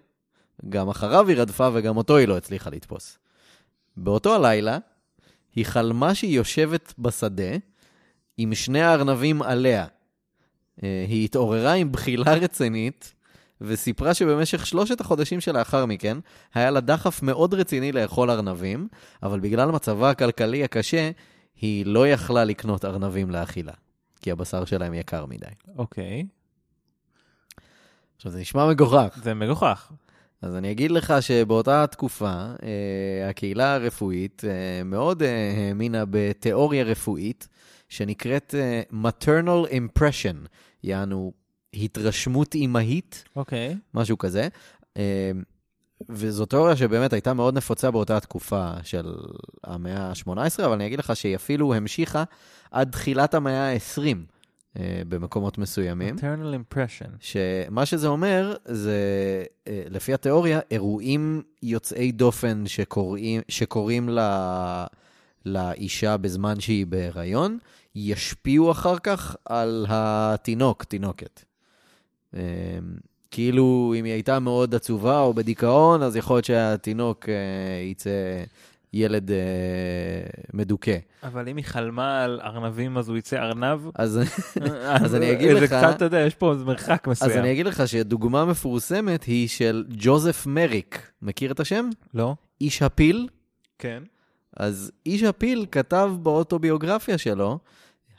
גם 0.68 0.88
אחריו 0.88 1.28
היא 1.28 1.36
רדפה 1.36 1.68
וגם 1.72 1.96
אותו 1.96 2.16
היא 2.16 2.28
לא 2.28 2.36
הצליחה 2.36 2.70
לתפוס. 2.70 3.18
באותו 3.96 4.34
הלילה, 4.34 4.78
היא 5.54 5.66
חלמה 5.66 6.14
שהיא 6.14 6.36
יושבת 6.36 6.94
בשדה 6.98 7.56
עם 8.36 8.54
שני 8.54 8.82
הארנבים 8.82 9.42
עליה. 9.42 9.86
אה, 10.82 11.04
היא 11.08 11.24
התעוררה 11.24 11.72
עם 11.72 11.92
בחילה 11.92 12.34
רצינית, 12.34 13.14
וסיפרה 13.60 14.14
שבמשך 14.14 14.66
שלושת 14.66 15.00
החודשים 15.00 15.40
שלאחר 15.40 15.86
מכן, 15.86 16.18
היה 16.54 16.70
לה 16.70 16.80
דחף 16.80 17.22
מאוד 17.22 17.54
רציני 17.54 17.92
לאכול 17.92 18.30
ארנבים, 18.30 18.88
אבל 19.22 19.40
בגלל 19.40 19.70
מצבה 19.70 20.10
הכלכלי 20.10 20.64
הקשה, 20.64 21.10
היא 21.60 21.86
לא 21.86 22.08
יכלה 22.08 22.44
לקנות 22.44 22.84
ארנבים 22.84 23.30
לאכילה, 23.30 23.72
כי 24.20 24.30
הבשר 24.30 24.64
שלהם 24.64 24.94
יקר 24.94 25.26
מדי. 25.26 25.46
אוקיי, 25.78 26.26
עכשיו, 28.16 28.32
זה 28.32 28.40
נשמע 28.40 28.70
מגוחך. 28.70 29.18
זה 29.22 29.34
מגוחך. 29.34 29.92
אז 30.46 30.56
אני 30.56 30.70
אגיד 30.70 30.90
לך 30.90 31.14
שבאותה 31.20 31.86
תקופה, 31.86 32.32
אה, 32.62 33.28
הקהילה 33.28 33.74
הרפואית 33.74 34.42
אה, 34.44 34.84
מאוד 34.84 35.22
אה, 35.22 35.54
האמינה 35.56 36.04
בתיאוריה 36.10 36.84
רפואית 36.84 37.48
שנקראת 37.88 38.54
maternal 38.92 39.70
impression, 39.70 40.48
יענו 40.82 41.32
התרשמות 41.74 42.54
אימהית, 42.54 43.24
אוקיי. 43.36 43.76
משהו 43.94 44.18
כזה. 44.18 44.48
וזו 46.08 46.46
תיאוריה 46.46 46.76
שבאמת 46.76 47.12
הייתה 47.12 47.34
מאוד 47.34 47.56
נפוצה 47.56 47.90
באותה 47.90 48.20
תקופה 48.20 48.70
של 48.82 49.14
המאה 49.64 50.02
ה-18, 50.08 50.64
אבל 50.64 50.72
אני 50.72 50.86
אגיד 50.86 50.98
לך 50.98 51.16
שהיא 51.16 51.36
אפילו 51.36 51.74
המשיכה 51.74 52.24
עד 52.70 52.90
תחילת 52.90 53.34
המאה 53.34 53.72
ה-20 53.72 54.00
אה, 54.00 54.12
במקומות 55.08 55.58
מסוימים. 55.58 56.16
maternal 56.16 56.74
impression. 56.74 57.08
שמה 57.20 57.86
שזה 57.86 58.08
אומר, 58.08 58.56
זה 58.64 59.00
אה, 59.68 59.82
לפי 59.90 60.14
התיאוריה, 60.14 60.60
אירועים 60.70 61.42
יוצאי 61.62 62.12
דופן 62.12 62.66
שקוראים, 62.66 63.40
שקוראים 63.48 64.08
לה, 64.08 64.86
לאישה 65.46 66.16
בזמן 66.16 66.60
שהיא 66.60 66.86
בהיריון, 66.86 67.58
ישפיעו 67.94 68.70
אחר 68.70 68.98
כך 68.98 69.36
על 69.44 69.86
התינוק, 69.88 70.84
תינוקת. 70.84 71.44
אה, 72.34 72.40
כאילו, 73.30 73.94
אם 73.98 74.04
היא 74.04 74.12
הייתה 74.12 74.38
מאוד 74.38 74.74
עצובה 74.74 75.20
או 75.20 75.34
בדיכאון, 75.34 76.02
אז 76.02 76.16
יכול 76.16 76.36
להיות 76.36 76.44
שהתינוק 76.44 77.28
אה, 77.28 77.82
יצא 77.90 78.10
ילד 78.96 79.30
אה, 79.30 79.36
מדוכא. 80.54 80.96
אבל 81.22 81.48
אם 81.48 81.56
היא 81.56 81.64
חלמה 81.64 82.22
על 82.24 82.40
ארנבים 82.44 82.98
אז 82.98 83.08
הוא 83.08 83.16
יצא 83.18 83.36
ארנב, 83.36 83.80
אז 83.94 84.20
אז 84.84 85.14
אני 85.14 85.32
אגיד 85.32 85.48
זה 85.52 85.60
לך- 85.60 85.64
קצת, 85.66 85.96
אתה 85.96 86.04
יודע, 86.04 86.18
יש 86.20 86.34
פה 86.34 86.54
מרחק 86.66 87.06
מסוים. 87.08 87.30
אז 87.30 87.36
אני 87.36 87.52
אגיד 87.52 87.66
לך 87.66 87.88
שדוגמה 87.88 88.44
מפורסמת 88.44 89.24
היא 89.24 89.48
של 89.48 89.84
ג'וזף 89.90 90.46
מריק. 90.46 91.10
מכיר 91.22 91.52
את 91.52 91.60
השם? 91.60 91.88
לא? 92.14 92.34
איש 92.60 92.82
הפיל? 92.82 93.28
כן. 93.78 94.02
אז 94.56 94.92
איש 95.06 95.22
הפיל 95.22 95.66
כתב 95.72 96.10
באוטוביוגרפיה 96.22 97.18
שלו, 97.18 97.58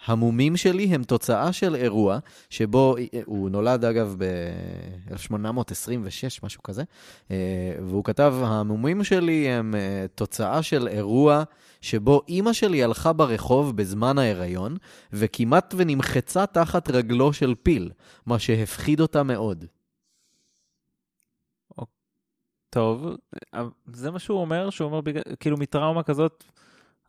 המומים 0.08 0.58
שלי 0.58 0.84
הם 0.84 1.04
תוצאה 1.04 1.54
של 1.54 1.76
אירוע 1.76 2.20
שבו, 2.50 2.96
הוא 3.26 3.50
נולד 3.50 3.86
אגב 3.86 4.16
ב-1826, 4.18 6.40
משהו 6.44 6.64
כזה, 6.64 6.84
אה, 7.32 7.76
והוא 7.82 8.04
כתב, 8.04 8.36
המומים 8.42 9.04
שלי 9.04 9.50
הם 9.50 9.76
אה, 9.76 10.06
תוצאה 10.16 10.64
של 10.64 10.88
אירוע 10.88 11.44
שבו 11.82 12.22
אימא 12.28 12.54
שלי 12.54 12.84
הלכה 12.84 13.14
ברחוב 13.14 13.78
בזמן 13.78 14.18
ההיריון, 14.18 14.78
וכמעט 15.14 15.74
ונמחצה 15.78 16.46
תחת 16.46 16.90
רגלו 16.90 17.34
של 17.34 17.56
פיל, 17.64 17.92
מה 18.26 18.40
שהפחיד 18.40 19.00
אותה 19.00 19.24
מאוד. 19.24 19.66
טוב, 22.70 23.08
אבל 23.54 23.70
זה 23.94 24.12
מה 24.12 24.20
שהוא 24.20 24.42
אומר, 24.42 24.70
שהוא 24.70 24.92
אומר, 24.92 25.00
כאילו 25.40 25.58
מטראומה 25.58 26.04
כזאת, 26.04 26.44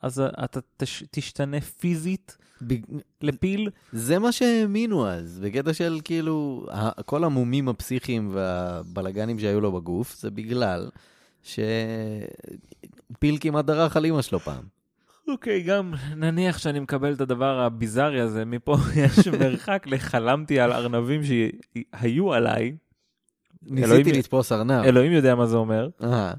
אז 0.02 0.23
אתה 0.45 0.61
תש, 0.76 1.05
תשתנה 1.11 1.61
פיזית 1.61 2.37
בג- 2.62 2.85
לפיל? 3.23 3.71
זה 3.93 4.19
מה 4.19 4.33
שהאמינו 4.33 5.09
אז, 5.09 5.40
בקטע 5.45 5.73
של 5.75 5.99
כאילו, 6.05 6.67
כל 7.05 7.25
המומים 7.25 7.69
הפסיכיים 7.69 8.28
והבלגנים 8.33 9.38
שהיו 9.38 9.61
לו 9.61 9.73
בגוף, 9.73 10.17
זה 10.19 10.31
בגלל 10.31 10.90
שפיל 11.43 11.69
כמעט 13.40 13.64
דרך 13.64 13.97
על 13.97 14.07
אמא 14.07 14.23
שלו 14.23 14.40
פעם. 14.40 14.62
אוקיי, 15.28 15.62
גם 15.62 15.95
נניח 16.17 16.59
שאני 16.59 16.81
מקבל 16.81 17.12
את 17.12 17.21
הדבר 17.21 17.61
הביזארי 17.61 18.21
הזה, 18.21 18.45
מפה 18.45 18.76
יש 19.05 19.28
מרחק 19.28 19.83
לחלמתי 19.87 20.61
על 20.61 20.73
ארנבים 20.73 21.21
שהיו 21.25 22.33
עליי, 22.35 22.76
ניסיתי 23.62 23.85
אלוהים- 23.95 24.14
לתפוס 24.19 24.52
ארנב. 24.52 24.85
אלוהים 24.85 25.12
יודע 25.12 25.35
מה 25.35 25.47
זה 25.47 25.57
אומר. 25.57 25.88
אה. 26.02 26.33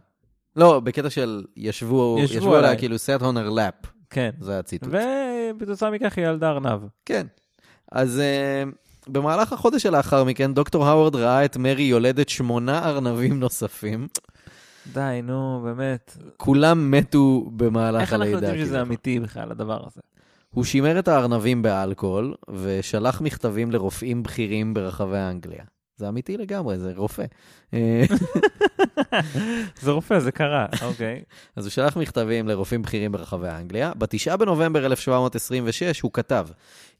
לא, 0.55 0.79
בקטע 0.79 1.09
של 1.09 1.43
ישבו, 1.57 2.17
ישבו 2.19 2.37
ישבו 2.37 2.55
עליי. 2.55 2.77
כאילו 2.77 2.95
set 2.95 3.21
on 3.21 3.23
her 3.23 3.57
lap, 3.57 3.87
כן. 4.09 4.29
זה 4.39 4.59
הציטוט. 4.59 4.89
ובתוצאה 4.91 5.91
מכך 5.91 6.17
היא 6.17 6.25
ילדה 6.25 6.49
ארנב. 6.49 6.81
כן. 7.05 7.27
אז 7.91 8.21
uh, 8.21 9.11
במהלך 9.11 9.53
החודש 9.53 9.83
שלאחר 9.83 10.23
מכן, 10.23 10.53
דוקטור 10.53 10.85
האוורד 10.85 11.15
ראה 11.15 11.45
את 11.45 11.57
מרי 11.57 11.83
יולדת 11.83 12.29
שמונה 12.29 12.89
ארנבים 12.89 13.39
נוספים. 13.39 14.07
די, 14.93 15.19
נו, 15.23 15.61
באמת. 15.63 16.17
כולם 16.37 16.91
מתו 16.91 17.51
במהלך 17.55 18.01
איך 18.01 18.13
אנחנו 18.13 18.25
הלידה. 18.25 18.37
יודעים 18.37 18.65
שזה 18.65 18.65
כביכול. 18.65 18.87
אמיתי 18.87 19.19
בכלל, 19.19 19.51
הדבר 19.51 19.85
הזה? 19.87 20.01
הוא 20.49 20.63
שימר 20.63 20.99
את 20.99 21.07
הארנבים 21.07 21.61
באלכוהול, 21.61 22.35
ושלח 22.49 23.21
מכתבים 23.21 23.71
לרופאים 23.71 24.23
בכירים 24.23 24.73
ברחבי 24.73 25.17
אנגליה. 25.17 25.63
זה 25.99 26.09
אמיתי 26.09 26.37
לגמרי, 26.37 26.77
זה 26.77 26.93
רופא. 26.95 27.25
זה 29.81 29.91
רופא, 29.91 30.19
זה 30.19 30.31
קרה, 30.31 30.65
אוקיי. 30.81 31.21
אז 31.55 31.65
הוא 31.65 31.71
שלח 31.71 31.97
מכתבים 31.97 32.47
לרופאים 32.47 32.81
בכירים 32.81 33.11
ברחבי 33.11 33.47
האנגליה. 33.47 33.91
בתשעה 33.97 34.37
בנובמבר 34.37 34.85
1726 34.85 36.01
הוא 36.01 36.11
כתב, 36.13 36.47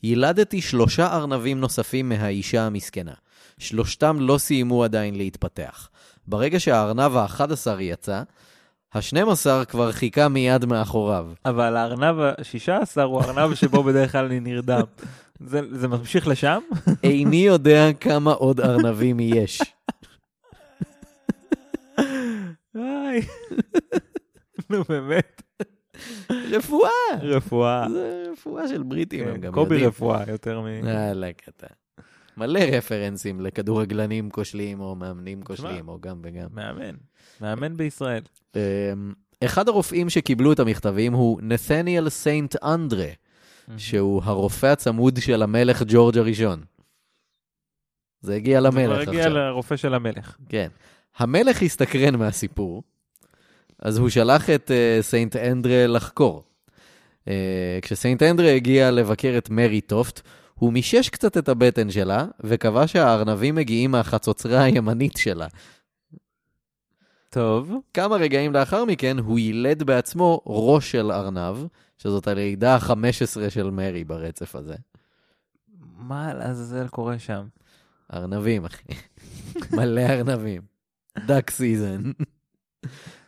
ילדתי 0.04 0.62
שלושה 0.62 1.16
ארנבים 1.16 1.60
נוספים 1.60 2.10
מהאישה 2.10 2.66
המסכנה. 2.66 3.14
שלושתם 3.58 4.18
לא 4.20 4.38
סיימו 4.38 4.84
עדיין 4.84 5.16
להתפתח. 5.16 5.90
ברגע 6.28 6.60
שהארנב 6.60 7.18
ה-11 7.18 7.80
יצא, 7.80 8.22
ה-12 8.94 9.66
כבר 9.66 9.92
חיכה 9.92 10.28
מיד 10.28 10.66
מאחוריו. 10.66 11.28
אבל 11.46 11.78
הארנב 11.78 12.20
ה-16 12.20 13.02
הוא 13.02 13.22
הארנב 13.22 13.56
שבו 13.56 13.84
בדרך 13.84 14.12
כלל 14.12 14.26
אני 14.26 14.40
נרדם. 14.40 14.84
זה, 15.40 15.62
זה 15.72 15.88
ממשיך 15.88 16.28
לשם? 16.28 16.60
איני 17.04 17.46
יודע 17.46 17.94
כמה 18.00 18.32
עוד 18.32 18.60
ארנבים 18.60 19.20
יש. 19.20 19.62
נו 24.70 24.84
באמת, 24.90 25.42
רפואה! 26.30 26.90
רפואה. 27.22 27.88
זה 27.90 28.24
רפואה 28.32 28.68
של 28.68 28.84
בריטים, 28.84 29.28
הם 29.28 29.34
כן, 29.36 29.42
גם 29.42 29.54
קובי. 29.54 29.86
רפואה 29.86 30.24
יותר 30.28 30.62
מ... 30.62 30.68
יאללה, 30.68 31.34
קטן. 31.34 31.68
מלא 32.38 32.60
רפרנסים 32.60 33.42
לכדורגלנים 33.42 34.30
כושלים 34.30 34.80
או 34.80 34.96
מאמנים 34.96 35.42
כושלים, 35.42 35.88
או 35.88 36.00
גם 36.02 36.20
וגם. 36.24 36.48
מאמן. 36.54 36.96
מאמן 37.42 37.78
בישראל. 37.78 38.22
אמ, 38.56 38.60
אחד 39.46 39.68
הרופאים 39.68 40.10
שקיבלו 40.10 40.54
את 40.54 40.60
המכתבים 40.60 41.14
הוא 41.14 41.40
נתניאל 41.44 42.10
סיינט 42.10 42.56
אנדרה, 42.64 43.08
שהוא 43.78 44.22
הרופא 44.24 44.66
הצמוד 44.66 45.22
של 45.22 45.44
המלך 45.44 45.84
ג'ורג' 45.88 46.18
הראשון. 46.18 46.64
זה 48.22 48.36
הגיע 48.36 48.62
זה 48.62 48.68
למלך 48.68 48.86
כבר 48.86 49.00
עכשיו. 49.00 49.14
הגיע 49.14 49.30
לרופא 49.30 49.76
של 49.76 49.94
המלך. 49.94 50.38
כן. 50.50 50.68
המלך 51.18 51.62
הסתקרן 51.62 52.16
מהסיפור, 52.16 52.84
אז 53.80 53.98
הוא 53.98 54.10
שלח 54.10 54.50
את 54.50 54.72
uh, 54.72 55.04
סיינט 55.04 55.36
אנדרה 55.36 55.88
לחקור. 55.88 56.44
Uh, 57.20 57.32
כשסיינט 57.82 58.24
אנדרה 58.24 58.52
הגיע 58.52 58.92
לבקר 58.92 59.36
את 59.38 59.50
מרי 59.50 59.82
טופט, 59.82 60.22
הוא 60.54 60.74
מישש 60.74 61.10
קצת 61.10 61.38
את 61.38 61.50
הבטן 61.50 61.92
שלה, 61.92 62.26
וקבע 62.40 62.88
שהארנבים 62.88 63.56
מגיעים 63.56 63.92
מהחצוצרה 63.92 64.64
הימנית 64.64 65.18
שלה. 65.18 65.48
טוב. 67.30 67.74
כמה 67.94 68.16
רגעים 68.16 68.54
לאחר 68.54 68.86
מכן 68.86 69.18
הוא 69.20 69.40
יילד 69.40 69.84
בעצמו 69.84 70.42
ראש 70.46 70.92
של 70.92 71.12
ארנב, 71.12 71.58
שזאת 72.04 72.28
הלידה 72.28 72.76
ה-15 72.76 73.50
של 73.50 73.70
מרי 73.70 74.04
ברצף 74.04 74.56
הזה. 74.56 74.76
מה 75.98 76.34
לעזאזל 76.34 76.88
קורה 76.88 77.20
שם? 77.20 77.46
ארנבים, 78.14 78.66
אחי. 78.66 78.84
מלא 79.78 80.02
ארנבים. 80.02 80.62
duck 81.26 81.50
season. 81.50 82.02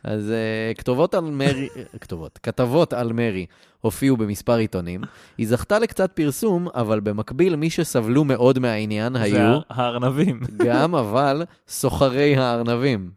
אז 0.04 0.30
אה, 0.30 0.77
כתובות 0.78 1.13
על 1.13 1.24
מרי, 1.24 1.68
כתובות, 2.01 2.40
כתבות 2.44 2.94
על 2.94 3.13
מרי 3.13 3.46
הופיעו 3.82 4.18
במספר 4.18 4.56
עיתונים. 4.56 5.01
היא 5.38 5.48
זכתה 5.48 5.80
לקצת 5.80 6.12
פרסום, 6.12 6.68
אבל 6.68 7.00
במקביל 7.00 7.56
מי 7.56 7.70
שסבלו 7.70 8.24
מאוד 8.24 8.60
מהעניין 8.60 9.13
זה 9.13 9.22
היו 9.22 9.60
הארנבים. 9.70 10.40
גם, 10.66 10.96
אבל, 10.96 11.44
סוחרי 11.68 12.38
הארנבים. 12.38 13.12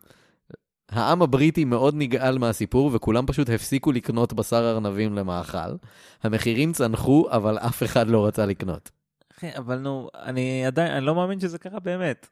העם 0.91 1.23
הבריטי 1.23 1.65
מאוד 1.65 1.95
נגעל 1.97 2.39
מהסיפור, 2.39 2.91
וכולם 2.95 3.27
פשוט 3.27 3.51
הפסיקו 3.51 3.93
לקנות 3.93 4.33
בשר 4.33 4.71
ארנבים 4.71 5.15
למאכל. 5.15 5.59
המחירים 6.23 6.73
צנחו, 6.73 7.27
אבל 7.31 7.59
אף 7.59 7.83
אחד 7.83 8.09
לא 8.09 8.27
רצה 8.27 8.47
לקנות. 8.47 8.91
אחי, 9.39 9.47
אבל 9.57 9.79
נו, 9.79 10.09
אני 10.15 10.67
עדיין, 10.67 10.93
אני 10.93 11.07
לא 11.07 11.15
מאמין 11.15 11.41
שזה 11.41 11.59
קרה 11.59 11.81
באמת. 11.81 12.27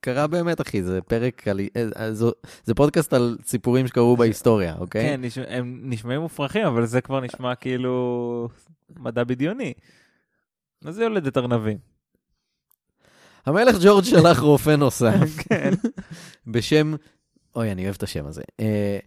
קרה 0.00 0.26
באמת, 0.26 0.60
אחי, 0.60 0.82
זה 0.82 1.00
פרק 1.02 1.48
על... 1.48 1.60
אה, 1.76 1.88
אה, 1.96 2.12
זו- 2.12 2.32
זה 2.64 2.74
פודקאסט 2.74 3.12
על 3.12 3.38
סיפורים 3.44 3.86
שקרו 3.86 4.16
בהיסטוריה, 4.16 4.74
אוקיי? 4.78 5.02
כן, 5.02 5.20
נשמע- 5.24 5.44
הם 5.48 5.80
נשמעים 5.84 6.20
מופרכים, 6.20 6.66
אבל 6.66 6.86
זה 6.86 7.00
כבר 7.00 7.20
נשמע 7.20 7.54
כאילו 7.54 8.48
מדע 8.96 9.24
בדיוני. 9.24 9.72
מה 10.82 10.92
זה 10.92 11.02
יולדת 11.02 11.36
ארנבים? 11.36 11.78
המלך 13.46 13.76
ג'ורג' 13.82 14.04
שלח 14.04 14.38
רופא 14.38 14.70
נוסף 14.70 15.36
כן. 15.48 15.70
בשם, 16.46 16.94
אוי, 17.58 17.72
אני 17.72 17.84
אוהב 17.84 17.94
את 17.94 18.02
השם 18.02 18.26
הזה, 18.26 18.42
אה, 18.60 18.98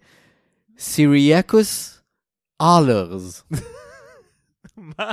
סיריאקוס 0.79 2.01
אלרס. 2.61 3.43
מה? 4.77 5.11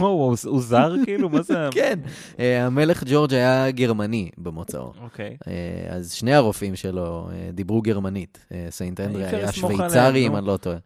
מה, 0.00 0.06
הוא 0.06 0.62
זר 0.62 0.94
כאילו? 1.04 1.28
מה 1.28 1.42
זה? 1.42 1.68
כן, 1.72 1.98
אה, 2.38 2.66
המלך 2.66 3.04
ג'ורג' 3.06 3.34
היה 3.34 3.70
גרמני 3.70 4.30
במוצאו. 4.38 4.92
אוקיי. 5.00 5.36
אה, 5.48 5.96
אז 5.96 6.12
שני 6.12 6.34
הרופאים 6.34 6.76
שלו 6.76 7.28
אה, 7.32 7.50
דיברו 7.52 7.82
גרמנית. 7.82 8.46
אה, 8.52 8.66
סיינט 8.70 9.00
אנדרי 9.00 9.26
היה 9.26 9.52
שוויצרי, 9.52 10.26
אם. 10.26 10.36
אני 10.36 10.46
לא 10.46 10.56
טועה. 10.56 10.76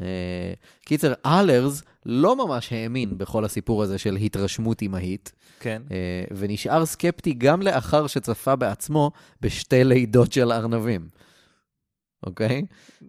אה, 0.00 0.52
קיצר, 0.84 1.12
אלרס 1.26 1.82
לא 2.06 2.46
ממש 2.46 2.72
האמין 2.72 3.18
בכל 3.18 3.44
הסיפור 3.44 3.82
הזה 3.82 3.98
של 3.98 4.16
התרשמות 4.16 4.82
אמהית, 4.82 5.32
כן. 5.60 5.82
אה, 5.90 6.24
ונשאר 6.36 6.86
סקפטי 6.86 7.32
גם 7.32 7.62
לאחר 7.62 8.06
שצפה 8.06 8.56
בעצמו 8.56 9.10
בשתי 9.40 9.84
לידות 9.84 10.32
של 10.32 10.52
ארנבים. 10.52 11.08
אוקיי? 12.26 12.62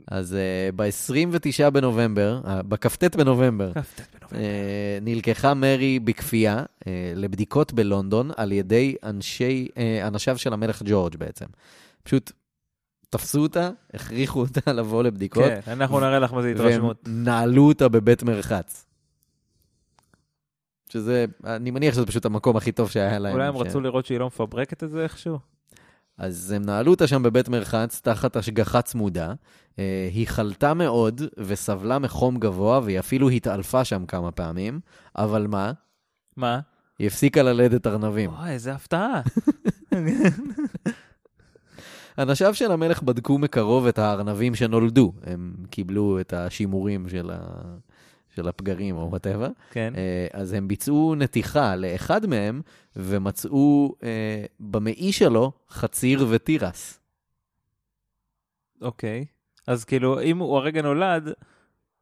אז 0.08 0.36
uh, 0.36 0.75
ב-29 0.75 1.69
בנובמבר, 1.69 2.41
uh, 2.43 2.47
בכ"ט 2.63 3.15
בנובמבר, 3.15 3.71
כ"ט 3.73 4.02
בנובמבר. 4.15 4.39
אה, 4.41 4.99
נלקחה 5.02 5.54
מרי 5.54 5.99
בכפייה 5.99 6.63
אה, 6.88 7.13
לבדיקות 7.15 7.73
בלונדון 7.73 8.32
על 8.38 8.52
ידי 8.52 8.95
אנשי, 9.04 9.67
אה, 9.78 10.08
אנשיו 10.08 10.38
של 10.38 10.54
המלך 10.54 10.82
ג'ורג' 10.86 11.15
בעצם. 11.17 11.45
פשוט 12.04 12.32
תפסו 13.09 13.41
אותה, 13.41 13.69
הכריחו 13.93 14.39
אותה 14.39 14.73
לבוא 14.79 15.03
לבדיקות, 15.03 15.43
כן, 15.65 15.71
אנחנו 15.71 15.99
נראה 15.99 16.19
לך 16.19 16.33
מה 16.33 16.41
זה 16.41 16.51
התרשמות. 16.51 17.01
והם 17.05 17.23
נעלו 17.23 17.67
אותה 17.67 17.87
בבית 17.89 18.23
מרחץ. 18.23 18.85
שזה, 20.89 21.25
אני 21.45 21.71
מניח 21.71 21.93
שזה 21.93 22.05
פשוט 22.05 22.25
המקום 22.25 22.57
הכי 22.57 22.71
טוב 22.71 22.89
שהיה 22.89 23.19
להם. 23.19 23.33
אולי 23.33 23.47
הם 23.47 23.55
ש- 23.55 23.57
רצו 23.57 23.81
לראות 23.81 24.05
שהיא 24.05 24.19
לא 24.19 24.27
מפברקת 24.27 24.83
את 24.83 24.91
זה 24.91 25.03
איכשהו? 25.03 25.39
אז 26.17 26.51
הם 26.51 26.61
נעלו 26.65 26.91
אותה 26.91 27.07
שם 27.07 27.23
בבית 27.23 27.49
מרחץ 27.49 28.01
תחת 28.03 28.35
השגחה 28.35 28.81
צמודה. 28.81 29.33
אה, 29.79 30.09
היא 30.13 30.27
חלתה 30.27 30.73
מאוד 30.73 31.21
וסבלה 31.37 31.99
מחום 31.99 32.39
גבוה, 32.39 32.79
והיא 32.83 32.99
אפילו 32.99 33.29
התעלפה 33.29 33.85
שם 33.85 34.05
כמה 34.05 34.31
פעמים, 34.31 34.79
אבל 35.17 35.47
מה? 35.47 35.71
מה? 36.37 36.59
היא 36.99 37.07
הפסיקה 37.07 37.43
ללדת 37.43 37.87
ארנבים. 37.87 38.29
וואי, 38.29 38.51
איזה 38.51 38.73
הפתעה. 38.73 39.21
אנשיו 42.19 42.55
של 42.55 42.71
המלך 42.71 43.03
בדקו 43.03 43.38
מקרוב 43.38 43.88
את 43.88 43.99
הארנבים 43.99 44.55
שנולדו. 44.55 45.13
הם 45.23 45.53
קיבלו 45.69 46.19
את 46.19 46.34
השימורים 46.34 47.10
של, 47.10 47.32
ה... 47.34 47.38
של 48.36 48.47
הפגרים 48.47 48.97
או 48.97 49.08
וואטאבר. 49.10 49.49
כן. 49.71 49.93
אז 50.34 50.53
הם 50.53 50.67
ביצעו 50.67 51.15
נתיחה 51.15 51.75
לאחד 51.75 52.25
מהם, 52.25 52.62
ומצאו 52.95 53.95
אה, 54.03 54.45
במעי 54.60 55.12
שלו 55.12 55.51
חציר 55.69 56.27
ותירס. 56.29 56.99
אוקיי. 58.82 59.25
אז 59.67 59.86
כאילו, 59.86 60.21
אם 60.21 60.38
הוא 60.38 60.58
הרגע 60.58 60.82
נולד, 60.82 61.29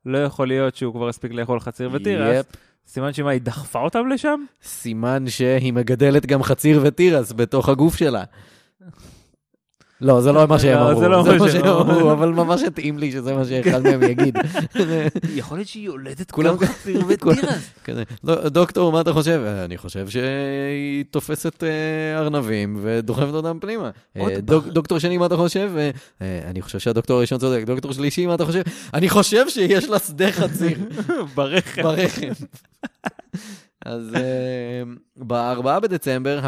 לא 0.06 0.18
יכול 0.18 0.48
להיות 0.48 0.76
שהוא 0.76 0.94
כבר 0.94 1.10
הספיק 1.10 1.32
לאכול 1.32 1.60
חציר 1.60 1.90
ותירס. 1.94 2.40
יפ. 2.40 2.46
סימן 2.88 3.14
שמה, 3.14 3.30
היא 3.30 3.42
דחפה 3.42 3.80
אותם 3.80 4.08
לשם? 4.08 4.44
סימן 4.64 5.28
שהיא 5.28 5.74
מגדלת 5.74 6.26
גם 6.26 6.44
חציר 6.44 6.82
ותירס 6.84 7.32
בתוך 7.32 7.70
הגוף 7.70 7.96
שלה. 7.96 8.24
לא, 10.02 10.22
זה 10.22 10.32
לא 10.32 10.48
מה 10.48 10.60
שהם 10.60 10.80
לא, 10.80 10.90
אמרו, 10.90 11.00
זה 11.00 11.08
לא 11.08 11.24
מה 11.40 11.52
שהם 11.52 11.66
אמרו. 11.66 12.12
אבל 12.12 12.30
ממש 12.30 12.62
התאים 12.64 12.98
לי 12.98 13.12
שזה 13.12 13.34
מה 13.34 13.46
שאחד 13.46 13.84
מהם 13.84 14.04
יגיד. 14.04 14.38
יכול 15.36 15.58
להיות 15.58 15.68
שהיא 15.68 15.86
יולדת 15.86 16.32
כולם- 16.32 16.56
כולם- 16.58 17.04
ותירס. 17.08 17.70
"לא, 18.24 18.50
דוקטור, 18.50 18.92
מה 18.92 19.02
אתה 19.02 19.14
חושב? 19.14 19.42
"אה, 19.46 19.66
אני 19.66 19.78
חושב 19.78 20.10
שהיא 20.10 21.04
תופסת 21.12 21.64
אה, 21.64 21.70
ארנבים 22.20 22.80
ודוחפת 22.82 23.34
אותם 23.34 23.58
פנימה. 23.62 23.90
אה. 24.18 24.26
דוקטור 24.74 25.00
שני, 25.00 25.18
מה 25.18 25.26
אתה 25.26 25.36
חושב? 25.38 25.72
"אה, 26.22 26.40
אני 26.50 26.62
חושב 26.62 26.80
שהדוקטור 26.80 27.18
הראשון 27.18 27.38
צודק. 27.40 27.64
דוקטור 27.66 27.94
שלישי, 27.94 28.26
מה 28.26 28.36
אתה 28.36 28.46
חושב? 28.46 28.62
אני 28.94 29.10
חושב 29.10 29.50
שיש 29.50 29.90
לה 29.90 30.00
שדה 30.00 30.32
חציר. 30.32 30.78
ברחם. 31.36 31.82
ברחם. 31.84 32.28
אז 33.86 34.14
ב-4 35.28 35.80
בדצמבר. 35.80 36.40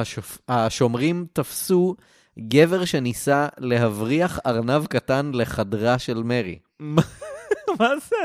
השומרים 0.49 1.25
תפסו 1.33 1.95
גבר 2.39 2.85
שניסה 2.85 3.47
להבריח 3.57 4.39
ארנב 4.45 4.85
קטן 4.85 5.31
לחדרה 5.33 5.99
של 5.99 6.23
מרי. 6.23 6.59
מה 6.79 7.89
זה? 8.09 8.15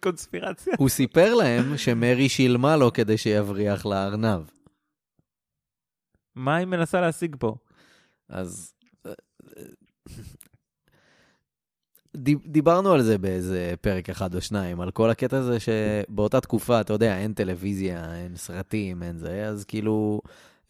קונספירציה? 0.00 0.74
הוא 0.78 0.88
סיפר 0.88 1.34
להם 1.34 1.78
שמרי 1.78 2.28
שילמה 2.28 2.76
לו 2.76 2.92
כדי 2.92 3.18
שיבריח 3.18 3.86
לה 3.86 4.06
ארנב. 4.06 4.42
מה 6.34 6.56
היא 6.56 6.66
מנסה 6.66 7.00
להשיג 7.00 7.36
פה? 7.38 7.54
אז... 8.28 8.72
אה, 9.06 9.12
דיב- 12.16 12.46
דיברנו 12.46 12.92
על 12.92 13.02
זה 13.02 13.18
באיזה 13.18 13.74
פרק 13.80 14.10
אחד 14.10 14.34
או 14.34 14.40
שניים, 14.40 14.80
על 14.80 14.90
כל 14.90 15.10
הקטע 15.10 15.36
הזה 15.38 15.58
שבאותה 15.60 16.40
תקופה, 16.40 16.80
אתה 16.80 16.92
יודע, 16.92 17.18
אין 17.18 17.32
טלוויזיה, 17.32 18.14
אין 18.14 18.36
סרטים, 18.36 19.02
אין 19.02 19.18
זה, 19.18 19.46
אז 19.46 19.64
כאילו, 19.64 20.20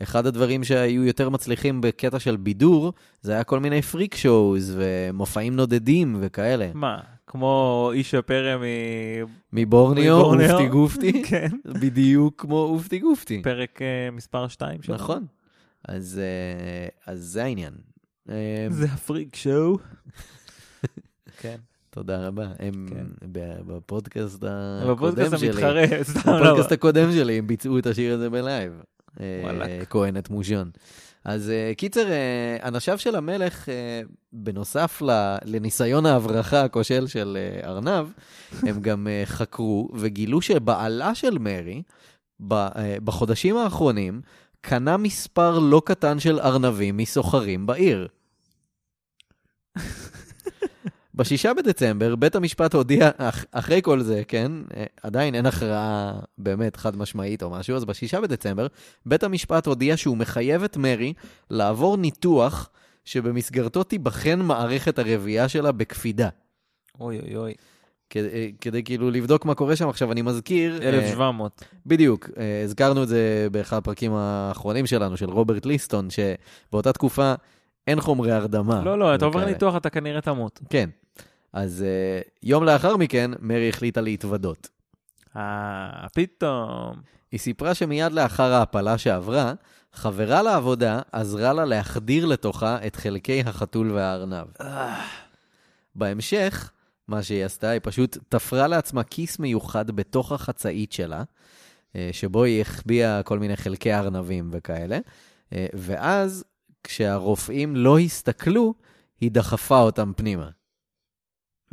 אחד 0.03 0.27
הדברים 0.27 0.65
שהיו 0.65 1.05
יותר 1.05 1.29
מצליחים 1.29 1.81
בקטע 1.81 2.19
של 2.19 2.37
בידור, 2.37 2.93
זה 3.23 3.33
היה 3.33 3.45
כל 3.45 3.61
מיני 3.61 3.83
freak 3.83 4.15
shows 4.15 4.77
ומופעים 4.77 5.57
נודדים 5.57 6.17
וכאלה. 6.21 6.71
מה, 6.75 7.01
כמו 7.27 7.91
איש 7.95 8.15
הפרא 8.15 8.57
מ... 8.57 8.63
מבורנאו, 9.53 10.19
מבורנאו. 10.19 10.51
אופטי 10.51 10.69
גופטי, 10.69 11.23
כן. 11.29 11.49
בדיוק 11.67 12.41
כמו 12.41 12.63
אופטי 12.63 12.99
גופטי. 12.99 13.43
פרק 13.43 13.83
אה, 13.83 14.11
מספר 14.13 14.49
2 14.49 14.83
שלנו. 14.83 14.99
נכון. 14.99 15.27
אז, 15.89 16.21
אה, 16.23 17.13
אז 17.13 17.21
זה 17.21 17.45
העניין. 17.45 17.73
אה, 18.31 18.67
זה 18.71 18.87
ה 18.87 18.95
freak 18.95 19.37
show. 19.37 19.79
כן. 21.41 21.57
תודה 21.91 22.27
רבה. 22.27 22.47
הם 22.59 22.87
כן. 22.91 23.07
בפודקאסט 23.67 24.45
הקודם 24.45 24.95
בפודקאסט 24.95 25.39
שלי, 25.39 25.49
המתחרה, 25.49 25.85
סתם 26.03 26.31
לא. 26.31 26.45
בפודקאסט 26.45 26.73
הקודם 26.73 27.13
שלי 27.13 27.39
הם 27.39 27.47
ביצעו 27.47 27.79
את 27.79 27.87
השיר 27.87 28.15
הזה 28.15 28.31
בלייב. 28.31 28.73
אה. 29.21 29.85
כהנת 29.91 30.31
מושון. 30.31 30.71
אז 31.25 31.51
אה, 31.51 31.73
קיצר, 31.77 32.11
אה, 32.11 32.69
אנשיו 32.69 32.99
של 32.99 33.17
המלך, 33.17 33.69
בנוסף 34.33 35.03
לניסיון 35.45 36.07
ההברחה 36.07 36.65
הכושל 36.65 37.07
של 37.07 37.39
ארנב, 37.65 38.07
הם 38.63 38.81
גם 38.87 39.07
חקרו 39.25 39.89
וגילו 39.95 40.43
שבעלה 40.43 41.15
של 41.15 41.39
מרי, 41.39 41.83
בחודשים 43.05 43.57
האחרונים, 43.57 44.21
קנה 44.61 44.97
מספר 44.97 45.59
לא 45.59 45.83
קטן 45.85 46.21
של 46.21 46.41
ארנבים 46.41 46.97
מסוחרים 46.97 47.67
בעיר. 47.67 48.09
בשישה 51.15 51.55
בדצמבר, 51.55 52.17
בית 52.17 52.35
המשפט 52.35 52.75
הודיע, 52.75 53.11
אח, 53.17 53.45
אחרי 53.53 53.81
כל 53.83 54.01
זה, 54.01 54.23
כן, 54.29 54.53
אה, 54.77 54.85
עדיין 55.03 55.35
אין 55.35 55.47
הכרעה 55.47 56.13
באמת 56.39 56.77
חד 56.77 56.97
משמעית 56.97 57.43
או 57.43 57.51
משהו, 57.51 57.77
אז 57.77 57.85
בשישה 57.85 58.21
בדצמבר, 58.21 58.67
בית 59.07 59.25
המשפט 59.25 59.67
הודיע 59.67 59.97
שהוא 59.97 60.17
מחייב 60.17 60.63
את 60.63 60.77
מרי 60.77 61.13
לעבור 61.51 61.97
ניתוח 61.97 62.71
שבמסגרתו 63.05 63.85
תיבחן 63.85 64.41
מערכת 64.41 64.99
הרבייה 64.99 65.49
שלה 65.49 65.73
בקפידה. 65.73 66.29
אוי 67.01 67.21
אוי 67.21 67.37
אוי. 67.37 67.55
כדי, 68.11 68.29
אה, 68.29 68.49
כדי 68.61 68.83
כאילו 68.83 69.11
לבדוק 69.11 69.45
מה 69.45 69.55
קורה 69.55 69.77
שם. 69.77 69.89
עכשיו, 69.89 70.13
אני 70.13 70.23
מזכיר... 70.23 70.83
אה, 70.83 70.89
1700. 70.89 71.65
בדיוק, 71.87 72.31
אה, 72.39 72.63
הזכרנו 72.65 73.03
את 73.03 73.09
זה 73.09 73.47
באחד 73.53 73.77
הפרקים 73.77 74.13
האחרונים 74.15 74.87
שלנו, 74.87 75.17
של 75.17 75.31
רוברט 75.31 75.67
ליסטון, 75.67 76.09
שבאותה 76.11 76.93
תקופה 76.93 77.35
אין 77.87 78.01
חומרי 78.01 78.33
הרדמה. 78.33 78.83
לא, 78.85 78.99
לא, 78.99 79.15
אתה 79.15 79.25
עובר. 79.25 79.45
ניתוח, 79.45 79.77
אתה 79.77 79.91
כנראה 79.91 80.21
תמות. 80.21 80.61
כן. 80.71 80.91
אז 81.53 81.85
uh, 81.85 82.31
יום 82.43 82.65
לאחר 82.65 82.97
מכן, 82.97 83.31
מרי 83.41 83.69
החליטה 83.69 84.01
להתוודות. 84.01 84.69
אה, 85.37 86.07
פתאום. 86.15 86.97
היא 87.33 87.41
סיפרה 87.41 87.75
שמיד 87.75 88.13
לאחר 88.13 88.53
ההפלה 88.53 88.99
שעברה, 88.99 89.55
חברה 89.93 90.43
לעבודה 90.43 91.01
עזרה 91.13 91.53
לה 91.53 91.65
להחדיר 91.65 92.27
לתוכה 92.27 92.79
את 92.87 92.97
חלקי 92.97 93.41
החתול 93.41 93.93
והארנב. 93.93 94.47
בהמשך, 95.95 96.71
מה 97.09 97.23
שהיא 97.23 97.45
עשתה, 97.45 97.69
היא 97.69 97.81
פשוט 97.83 98.19
תפרה 98.29 98.67
לעצמה 98.67 99.03
כיס 99.03 99.39
מיוחד 99.39 99.91
בתוך 99.91 100.33
החצאית 100.33 100.93
שלה, 100.93 101.23
אה, 101.97 102.11
שבו 102.13 102.45
היא 102.45 102.61
החביאה 102.61 103.23
כל 103.23 103.39
מיני 103.39 103.57
חלקי 103.57 103.95
ארנבים 103.95 104.49
וכאלה, 104.53 104.99
אה, 105.53 105.67
ואז, 105.73 106.45
כשהרופאים 106.85 107.77
לא 107.77 107.99
הסתכלו, 107.99 108.75
היא 109.21 109.31
דחפה 109.31 109.81
אותם 109.81 110.13
פנימה. 110.17 110.49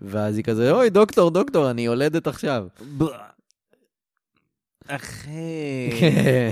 ואז 0.02 0.38
היא 0.38 0.44
כזה, 0.44 0.72
אוי, 0.72 0.90
דוקטור, 0.90 1.32
דוקטור, 1.32 1.72
אני 1.72 1.82
יולדת 1.82 2.28
עכשיו. 2.28 2.68
אחי. 4.88 5.90
כן. 6.00 6.52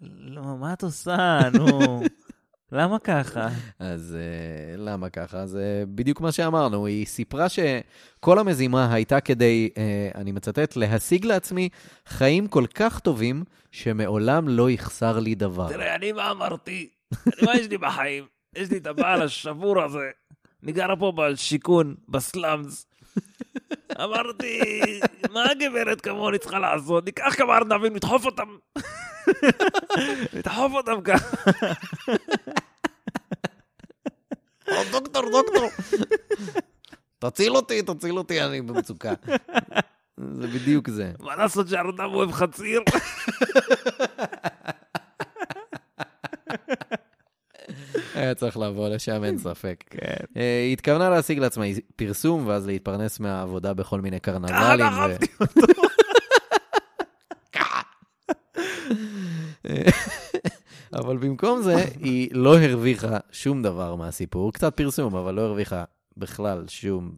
לא, 0.00 0.42
מה 0.42 0.72
את 0.72 0.82
עושה? 0.82 1.40
נו. 1.54 2.02
למה 2.72 2.98
ככה? 2.98 3.48
אז 3.78 4.16
uh, 4.16 4.80
למה 4.80 5.08
ככה? 5.08 5.46
זה 5.46 5.84
בדיוק 5.88 6.20
מה 6.20 6.32
שאמרנו. 6.32 6.86
היא 6.86 7.06
סיפרה 7.06 7.46
שכל 7.48 8.38
המזימה 8.38 8.94
הייתה 8.94 9.20
כדי, 9.20 9.70
uh, 9.74 10.18
אני 10.18 10.32
מצטט, 10.32 10.76
להשיג 10.76 11.24
לעצמי 11.24 11.68
חיים 12.06 12.46
כל 12.48 12.64
כך 12.74 13.00
טובים, 13.00 13.44
שמעולם 13.70 14.48
לא 14.48 14.70
יחסר 14.70 15.18
לי 15.18 15.34
דבר. 15.34 15.68
תראה, 15.68 15.94
אני 15.94 16.12
מה 16.12 16.30
אמרתי? 16.30 16.88
אני, 17.26 17.46
מה 17.46 17.56
יש 17.56 17.66
לי 17.66 17.78
בחיים? 17.78 18.24
יש 18.56 18.70
לי 18.70 18.78
את 18.78 18.86
הבעל 18.86 19.22
השבור 19.22 19.82
הזה. 19.82 20.10
אני 20.62 20.72
גרה 20.72 20.96
פה 20.96 21.12
בשיכון, 21.16 21.94
בסלאמס. 22.08 22.86
אמרתי, 24.04 24.60
מה 25.30 25.44
הגברת 25.50 26.00
כמוני 26.00 26.38
צריכה 26.38 26.58
לעשות? 26.58 27.04
ניקח 27.04 27.34
כמה 27.36 27.56
ארנבים, 27.56 27.94
נדחוף 27.96 28.26
אותם. 28.26 28.56
נדחוף 30.36 30.72
אותם 30.72 31.00
ככה. 31.04 31.36
דוקטור, 34.92 35.22
דוקטור. 35.30 35.68
תציל 37.18 37.56
אותי, 37.56 37.82
תציל 37.82 38.18
אותי, 38.18 38.42
אני 38.42 38.62
במצוקה. 38.62 39.12
זה 40.16 40.46
בדיוק 40.46 40.90
זה. 40.90 41.12
מה 41.20 41.36
לעשות 41.36 41.68
שהארנב 41.68 42.00
אוהב 42.00 42.32
חציר? 42.32 42.82
היה 48.24 48.34
צריך 48.34 48.56
לבוא 48.56 48.88
לשם, 48.88 49.24
אין 49.24 49.38
ספק. 49.38 49.84
כן. 49.90 50.24
אה, 50.36 50.62
היא 50.64 50.72
התכוונה 50.72 51.10
להשיג 51.10 51.38
לעצמה 51.38 51.64
פרסום, 51.96 52.46
ואז 52.46 52.66
להתפרנס 52.66 53.20
מהעבודה 53.20 53.74
בכל 53.74 54.00
מיני 54.00 54.20
קרנבלים. 54.20 54.86
ו- 54.86 55.08
דחפתי 55.08 55.26
אותו. 55.40 55.82
אבל 60.94 61.16
במקום 61.16 61.62
זה, 61.62 61.74
היא 62.00 62.28
לא 62.32 62.58
הרוויחה 62.58 63.18
שום 63.32 63.62
דבר 63.62 63.94
מהסיפור, 63.94 64.52
קצת 64.52 64.76
פרסום, 64.76 65.16
אבל 65.16 65.34
לא 65.34 65.40
הרוויחה 65.40 65.84
בכלל 66.16 66.64
שום 66.68 67.12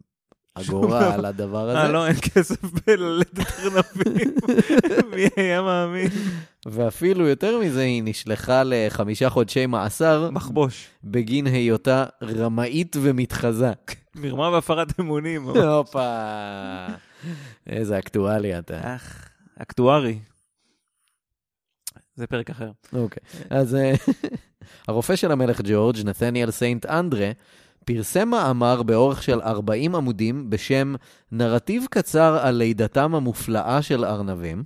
אגורה 0.55 1.13
על 1.13 1.25
הדבר 1.25 1.75
אה, 1.75 1.81
הזה. 1.81 1.93
לא, 1.93 2.07
אין 2.07 2.15
כסף 2.15 2.63
בללדת 2.87 3.39
ארנבים. 3.59 4.35
מי 5.15 5.27
היה 5.35 5.61
מאמין? 5.61 6.07
ואפילו 6.65 7.27
יותר 7.27 7.59
מזה, 7.59 7.81
היא 7.81 8.03
נשלחה 8.05 8.61
לחמישה 8.65 9.29
חודשי 9.29 9.65
מאסר 9.65 10.29
מחבוש. 10.31 10.87
בגין 11.03 11.47
היותה 11.47 12.05
רמאית 12.23 12.95
ומתחזה. 13.01 13.71
מרמה 14.15 14.49
והפרת 14.49 14.99
אמונים. 14.99 15.43
הופה, 15.77 16.85
איזה 17.67 17.99
אקטואלי 17.99 18.59
אתה. 18.59 18.95
אך, 18.95 19.29
אקטוארי. 19.59 20.19
זה 22.15 22.27
פרק 22.27 22.49
אחר. 22.49 22.71
אוקיי, 22.93 23.23
אז 23.49 23.75
אה, 23.75 23.93
הרופא 24.87 25.15
של 25.15 25.31
המלך 25.31 25.61
ג'ורג', 25.63 25.97
נתניאל 26.05 26.51
סיינט 26.51 26.85
אנדרה, 26.85 27.31
פרסם 27.85 28.29
מאמר 28.29 28.83
באורך 28.83 29.23
של 29.23 29.41
40 29.41 29.95
עמודים 29.95 30.49
בשם 30.49 30.95
נרטיב 31.31 31.85
קצר 31.89 32.39
על 32.41 32.55
לידתם 32.55 33.15
המופלאה 33.15 33.81
של 33.81 34.05
ארנבים, 34.05 34.63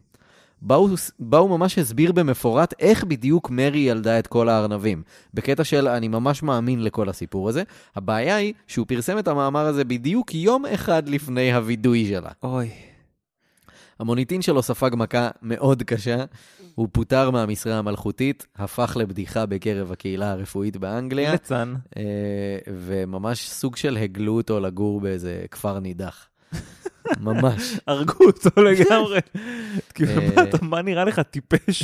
בה 0.61 1.37
הוא 1.37 1.49
ממש 1.49 1.77
הסביר 1.77 2.11
במפורט 2.11 2.73
איך 2.79 3.03
בדיוק 3.03 3.49
מרי 3.49 3.79
ילדה 3.79 4.19
את 4.19 4.27
כל 4.27 4.49
הארנבים. 4.49 5.03
בקטע 5.33 5.63
של 5.63 5.87
אני 5.87 6.07
ממש 6.07 6.43
מאמין 6.43 6.83
לכל 6.83 7.09
הסיפור 7.09 7.49
הזה. 7.49 7.63
הבעיה 7.95 8.35
היא 8.35 8.53
שהוא 8.67 8.87
פרסם 8.87 9.19
את 9.19 9.27
המאמר 9.27 9.65
הזה 9.65 9.83
בדיוק 9.83 10.35
יום 10.35 10.65
אחד 10.65 11.09
לפני 11.09 11.53
הווידוי 11.53 12.05
שלה. 12.05 12.29
אוי. 12.43 12.69
המוניטין 13.99 14.41
שלו 14.41 14.61
ספג 14.61 14.91
מכה 14.93 15.29
מאוד 15.41 15.83
קשה, 15.83 16.25
הוא 16.75 16.87
פוטר 16.91 17.31
מהמשרה 17.31 17.77
המלכותית, 17.77 18.47
הפך 18.55 18.97
לבדיחה 18.99 19.45
בקרב 19.45 19.91
הקהילה 19.91 20.31
הרפואית 20.31 20.77
באנגליה, 20.77 21.31
ליצן. 21.31 21.73
אה, 21.97 22.03
וממש 22.67 23.49
סוג 23.49 23.75
של 23.75 23.97
הגלו 23.97 24.35
אותו 24.37 24.59
לגור 24.59 25.01
באיזה 25.01 25.45
כפר 25.51 25.79
נידח. 25.79 26.27
ממש. 27.19 27.79
הרגו 27.87 28.25
אותו 28.25 28.61
לגמרי. 28.61 29.19
כאילו, 29.95 30.21
מה 30.61 30.81
נראה 30.81 31.03
לך 31.03 31.19
טיפש? 31.19 31.83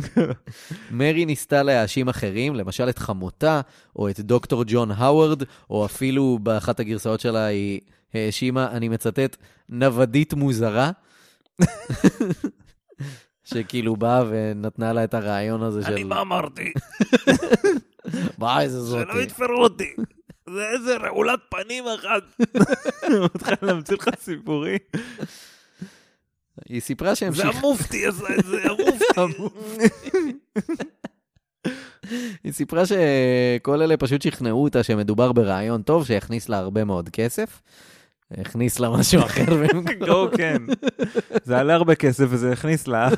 מרי 0.90 1.24
ניסתה 1.24 1.62
להאשים 1.62 2.08
אחרים, 2.08 2.54
למשל 2.54 2.88
את 2.88 2.98
חמותה, 2.98 3.60
או 3.96 4.08
את 4.08 4.20
דוקטור 4.20 4.64
ג'ון 4.66 4.90
האוורד, 4.90 5.42
או 5.70 5.84
אפילו 5.84 6.38
באחת 6.42 6.80
הגרסאות 6.80 7.20
שלה 7.20 7.44
היא 7.44 7.80
האשימה, 8.14 8.70
אני 8.70 8.88
מצטט, 8.88 9.36
נוודית 9.68 10.34
מוזרה. 10.34 10.90
שכאילו 13.44 13.96
באה 13.96 14.24
ונתנה 14.28 14.92
לה 14.92 15.04
את 15.04 15.14
הרעיון 15.14 15.62
הזה 15.62 15.82
של... 15.82 15.92
אני 15.92 16.04
מה 16.04 16.20
אמרתי? 16.20 16.72
מה 18.38 18.62
איזה 18.62 18.80
זאתי. 18.80 19.12
שלא 19.12 19.20
יתפרו 19.20 19.62
אותי. 19.62 19.94
זה 20.50 20.68
איזה 20.68 20.96
רעולת 20.96 21.40
פנים 21.50 21.84
אחת. 21.86 22.22
הוא 23.08 23.24
מתחיל 23.34 23.54
להמציא 23.62 23.96
לך 23.96 24.08
סיפורים. 24.18 24.78
היא 26.68 26.80
סיפרה 26.80 27.14
שהם 27.14 27.34
זה. 27.34 27.44
המופתי 27.44 28.06
עשה 28.06 28.34
את 28.38 28.44
זה, 28.44 28.62
המופתי. 29.16 29.88
היא 32.44 32.52
סיפרה 32.52 32.82
שכל 32.86 33.82
אלה 33.82 33.96
פשוט 33.96 34.22
שכנעו 34.22 34.64
אותה 34.64 34.82
שמדובר 34.82 35.32
ברעיון 35.32 35.82
טוב 35.82 36.06
שיכניס 36.06 36.48
לה 36.48 36.58
הרבה 36.58 36.84
מאוד 36.84 37.08
כסף. 37.08 37.60
הכניס 38.38 38.78
לה 38.78 38.90
משהו 38.90 39.22
אחר. 39.22 39.44
גו, 40.06 40.28
כן. 40.36 40.62
זה 41.44 41.58
עלה 41.58 41.74
הרבה 41.74 41.94
כסף 41.94 42.24
וזה 42.28 42.52
הכניס 42.52 42.88
לה. 42.88 43.08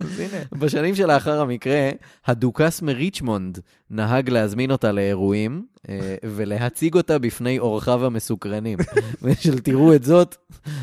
אז 0.00 0.20
הנה. 0.20 0.42
בשנים 0.52 0.94
שלאחר 0.94 1.40
המקרה, 1.40 1.90
הדוכס 2.26 2.82
מריצ'מונד 2.82 3.58
נהג 3.90 4.30
להזמין 4.30 4.70
אותה 4.70 4.92
לאירועים 4.92 5.64
אה, 5.88 6.16
ולהציג 6.24 6.94
אותה 6.94 7.18
בפני 7.18 7.58
אורחיו 7.58 8.06
המסוקרנים. 8.06 8.78
ושל 9.22 9.58
תראו 9.58 9.94
את 9.94 10.04
זאת, 10.04 10.36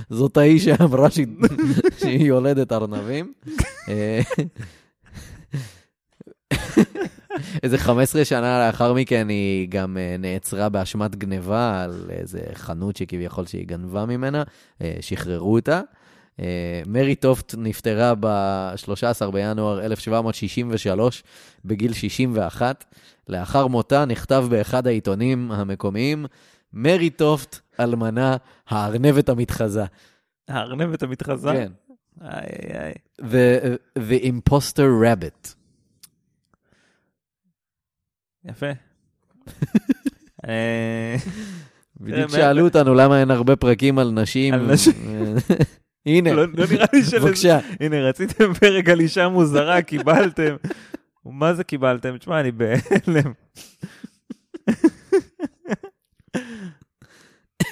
זאת 0.09 0.38
ההיא 0.38 0.59
שאמרה 0.59 1.09
שהיא, 1.09 1.27
שהיא 1.99 2.25
יולדת 2.25 2.71
ארנבים. 2.71 3.33
איזה 7.63 7.78
15 7.78 8.26
שנה 8.26 8.67
לאחר 8.67 8.93
מכן 8.93 9.30
היא 9.30 9.67
גם 9.69 9.98
אה, 9.98 10.15
נעצרה 10.19 10.69
באשמת 10.69 11.15
גניבה 11.15 11.84
על 11.84 12.06
איזה 12.10 12.39
חנות 12.54 12.98
שכביכול 12.98 13.45
שהיא 13.45 13.67
גנבה 13.67 14.06
ממנה, 14.06 14.43
אה, 14.82 14.95
שחררו 15.02 15.56
אותה. 15.56 15.82
אה, 16.39 16.82
מרי 16.88 17.15
טופט 17.15 17.56
נפטרה 17.58 18.13
ב-13 18.19 19.32
בינואר 19.32 19.86
1763 19.86 21.24
בגיל 21.65 21.93
61. 21.93 22.86
לאחר 23.30 23.67
מותה 23.67 24.06
נכתב 24.06 24.45
באחד 24.50 24.88
העיתונים 24.88 25.52
המקומיים, 25.52 26.26
מרי 26.74 27.10
טופט, 27.10 27.60
אלמנה, 27.80 28.38
הארנבת 28.69 29.30
המתחזה. 29.30 29.86
הארנבת 30.48 31.04
המתחזה. 31.04 31.52
כן. 31.54 31.71
איי, 32.21 32.48
איי. 32.80 32.93
The, 33.19 33.78
the 33.98 34.26
Imposter 34.26 34.88
Rabbit. 35.04 35.54
יפה. 38.49 38.65
אה, 40.47 41.15
בדיוק 42.01 42.31
מה- 42.31 42.38
שאלו 42.38 42.63
אותנו 42.65 42.93
למה 42.93 43.19
אין 43.19 43.31
הרבה 43.31 43.55
פרקים 43.55 43.99
על 43.99 44.12
נשים. 44.12 44.53
על 44.53 44.71
נשים. 44.73 44.93
הנה, 46.05 46.34
לא 46.34 46.45
לא. 46.47 46.65
בבקשה. 47.21 47.60
הנה, 47.79 47.99
רציתם 48.01 48.53
פרק 48.53 48.89
על 48.89 48.99
אישה 48.99 49.27
מוזרה, 49.29 49.81
קיבלתם. 49.81 50.55
מה 51.25 51.53
זה 51.53 51.63
קיבלתם? 51.63 52.17
תשמע, 52.17 52.39
אני 52.39 52.51
בהלם. 52.51 53.31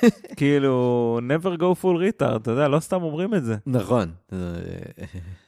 כאילו, 0.37 1.19
never 1.27 1.59
go 1.59 1.81
full 1.81 1.97
retard, 1.97 2.35
אתה 2.35 2.51
יודע, 2.51 2.67
לא 2.67 2.79
סתם 2.79 3.03
אומרים 3.03 3.33
את 3.33 3.45
זה. 3.45 3.55
נכון. 3.65 4.11
אה, 4.33 4.37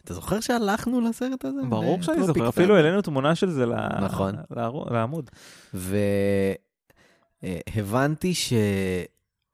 אתה 0.03 0.13
זוכר 0.13 0.39
שהלכנו 0.39 1.01
לסרט 1.01 1.45
הזה? 1.45 1.62
ברור 1.69 2.01
שאני 2.01 2.23
זוכר? 2.23 2.49
אפילו 2.49 2.75
העלינו 2.75 3.01
תמונה 3.01 3.36
של 3.36 3.49
זה 3.49 3.65
נכון. 4.01 4.36
לעמוד. 4.91 5.29
והבנתי 7.43 8.34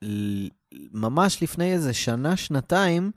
שממש 0.02 1.44
לפני 1.44 1.74
איזה 1.74 1.94
שנה, 1.94 2.36
שנתיים, 2.36 3.12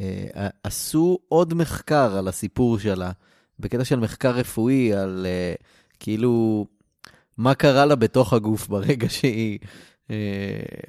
אה, 0.00 0.48
עשו 0.62 1.18
עוד 1.28 1.54
מחקר 1.54 2.16
על 2.18 2.28
הסיפור 2.28 2.78
שלה, 2.78 3.10
בקטע 3.58 3.84
של 3.84 3.98
מחקר 3.98 4.30
רפואי, 4.30 4.94
על 4.94 5.26
אה, 5.28 5.54
כאילו 6.00 6.66
מה 7.36 7.54
קרה 7.54 7.86
לה 7.86 7.94
בתוך 7.94 8.32
הגוף 8.32 8.66
ברגע 8.68 9.08
שהיא 9.08 9.58
אה, 9.62 9.68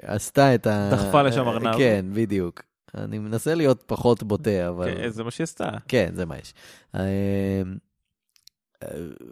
עשתה 0.01 0.55
את 0.55 0.67
ה... 0.67 0.89
דחפה 0.91 1.21
לשם 1.21 1.47
ארנב. 1.47 1.77
כן, 1.77 2.05
בדיוק. 2.13 2.61
אני 2.95 3.19
מנסה 3.19 3.55
להיות 3.55 3.83
פחות 3.85 4.23
בוטה, 4.23 4.69
אבל... 4.69 4.95
כן, 4.97 5.09
זה 5.09 5.23
מה 5.23 5.31
שהיא 5.31 5.43
עשתה. 5.43 5.69
כן, 5.87 6.09
זה 6.13 6.25
מה 6.25 6.37
יש. 6.37 6.53
אה, 6.95 7.61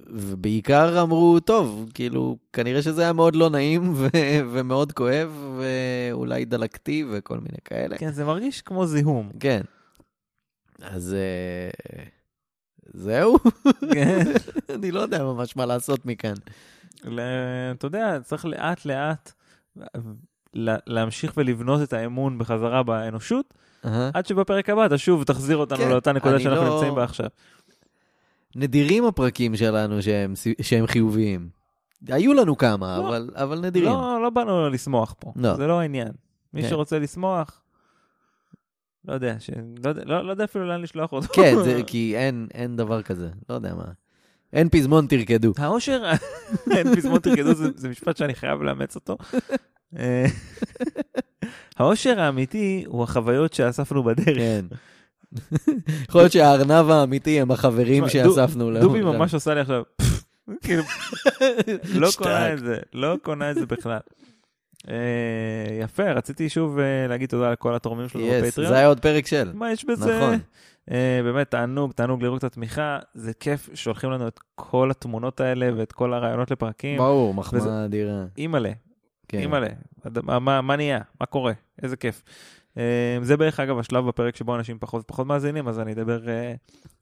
ובעיקר 0.07 1.01
אמרו, 1.01 1.39
טוב, 1.39 1.91
כאילו, 1.93 2.37
כנראה 2.53 2.81
שזה 2.81 3.01
היה 3.01 3.13
מאוד 3.13 3.35
לא 3.35 3.49
נעים 3.49 3.93
ו- 3.95 4.07
ומאוד 4.51 4.91
כואב, 4.91 5.57
ואולי 5.59 6.45
דלקתי 6.45 7.05
וכל 7.11 7.37
מיני 7.37 7.57
כאלה. 7.65 7.97
כן, 7.97 8.11
זה 8.11 8.25
מרגיש 8.25 8.61
כמו 8.61 8.85
זיהום. 8.85 9.29
כן. 9.39 9.61
אז 10.81 11.13
אה, 11.13 12.03
זהו, 12.93 13.37
כן. 13.93 14.23
אני 14.75 14.91
לא 14.91 14.99
יודע 14.99 15.23
ממש 15.23 15.55
מה 15.55 15.65
לעשות 15.65 16.05
מכאן. 16.05 16.33
אתה 17.71 17.87
יודע, 17.87 18.17
צריך 18.23 18.45
לאט 18.45 18.85
לאט 18.85 18.85
לה- 18.85 19.13
להמשיך 20.87 21.33
ולבנות 21.37 21.81
את 21.81 21.93
האמון 21.93 22.37
בחזרה 22.37 22.83
באנושות, 22.83 23.53
אהה. 23.85 24.11
עד 24.13 24.25
שבפרק 24.25 24.69
הבא 24.69 24.85
אתה 24.85 24.97
שוב 24.97 25.23
תחזיר 25.23 25.57
אותנו 25.57 25.77
כן, 25.77 25.89
לאותה 25.89 26.11
נקודה 26.11 26.39
שאנחנו 26.39 26.65
לא- 26.65 26.73
נמצאים 26.73 26.95
בה 26.95 27.03
עכשיו. 27.03 27.27
נדירים 28.55 29.05
הפרקים 29.05 29.55
שלנו 29.55 30.01
שהם, 30.01 30.33
שהם 30.61 30.87
חיוביים. 30.87 31.49
היו 32.07 32.33
לנו 32.33 32.57
כמה, 32.57 32.97
לא. 32.97 33.07
אבל, 33.07 33.29
אבל 33.33 33.59
נדירים. 33.59 33.89
לא, 33.89 34.19
לא 34.23 34.29
באנו 34.29 34.69
לשמוח 34.69 35.15
פה, 35.19 35.33
לא. 35.35 35.55
זה 35.55 35.67
לא 35.67 35.79
העניין. 35.79 36.11
מי 36.53 36.61
כן. 36.61 36.69
שרוצה 36.69 36.99
לשמוח, 36.99 37.61
לא 39.05 39.13
יודע, 39.13 39.35
ש... 39.39 39.49
לא, 39.85 39.91
לא, 40.05 40.25
לא 40.25 40.31
יודע 40.31 40.43
אפילו 40.43 40.67
לאן 40.67 40.81
לשלוח 40.81 41.11
אותו. 41.11 41.27
כן, 41.33 41.55
זה, 41.63 41.81
כי 41.87 42.13
אין, 42.17 42.47
אין 42.53 42.75
דבר 42.75 43.01
כזה, 43.01 43.29
לא 43.49 43.55
יודע 43.55 43.75
מה. 43.75 43.91
אין 44.53 44.69
פזמון 44.69 45.07
תרקדו. 45.07 45.53
האושר, 45.57 46.03
אין 46.77 46.95
פזמון 46.95 47.19
תרקדו, 47.19 47.53
זה, 47.53 47.67
זה 47.75 47.89
משפט 47.89 48.17
שאני 48.17 48.35
חייב 48.35 48.61
לאמץ 48.61 48.95
אותו. 48.95 49.17
אה, 49.97 50.25
האושר 51.77 52.19
האמיתי 52.19 52.83
הוא 52.87 53.03
החוויות 53.03 53.53
שאספנו 53.53 54.03
בדרך. 54.03 54.37
כן. 54.37 54.65
יכול 56.09 56.21
להיות 56.21 56.31
שהארנב 56.31 56.89
האמיתי 56.89 57.41
הם 57.41 57.51
החברים 57.51 58.09
שאספנו. 58.09 58.79
דובי 58.79 59.01
ממש 59.01 59.33
עושה 59.33 59.53
לי 59.53 59.59
עכשיו, 59.61 59.83
כאילו, 60.63 60.83
לא. 61.93 62.09
קונה 62.17 62.53
את 62.53 62.59
זה, 62.59 62.77
לא 62.93 63.17
קונה 63.21 63.51
את 63.51 63.55
זה 63.55 63.65
בכלל. 63.65 63.99
אה, 64.89 64.95
יפה, 65.81 66.11
רציתי 66.11 66.49
שוב 66.49 66.79
אה, 66.79 67.07
להגיד 67.09 67.29
תודה 67.29 67.51
לכל 67.51 67.75
התורמים 67.75 68.09
שלנו 68.09 68.25
בפטריון. 68.43 68.71
זה 68.71 68.77
היה 68.77 68.87
עוד 68.87 68.99
פרק 68.99 69.27
של. 69.27 69.51
מה 69.53 69.71
יש 69.71 69.85
בזה? 69.85 70.17
נכון. 70.17 70.39
אה, 70.91 71.19
באמת 71.23 71.51
תענוג, 71.51 71.91
תענוג 71.91 72.23
לראות 72.23 72.39
את 72.39 72.43
התמיכה. 72.43 72.99
זה 73.13 73.33
כיף 73.33 73.69
שולחים 73.73 74.11
לנו 74.11 74.27
את 74.27 74.39
כל 74.55 74.91
התמונות 74.91 75.39
האלה 75.41 75.69
ואת 75.77 75.91
כל 75.91 76.13
הרעיונות 76.13 76.51
לפרקים. 76.51 76.97
ברור, 76.97 77.33
מחמאה 77.33 77.85
אדירה. 77.85 78.23
אימא'לה, 78.37 78.71
כן. 79.27 79.37
אימא'לה, 79.39 79.67
מה- 80.23 80.39
מה 80.39 80.61
מה 80.61 80.75
נהיה? 80.75 80.99
מה 81.21 81.25
קורה? 81.25 81.53
איזה 81.83 81.95
כיף. 81.97 82.23
אה, 82.77 82.83
זה 83.21 83.37
בערך 83.37 83.59
אגב 83.59 83.79
השלב 83.79 84.07
בפרק 84.07 84.35
שבו 84.35 84.55
אנשים 84.55 84.77
פחות 84.79 85.01
ופחות 85.01 85.27
מאזינים, 85.27 85.67
אז 85.67 85.79
אני 85.79 85.93
אדבר 85.93 86.29
אה, 86.29 86.53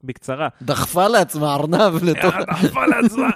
בקצרה. 0.03 0.47
דחפה 0.61 1.07
לעצמה 1.07 1.55
ארנב 1.55 2.03
לתוך... 2.07 2.35
דחפה 2.35 2.85
לעצמה. 2.85 3.29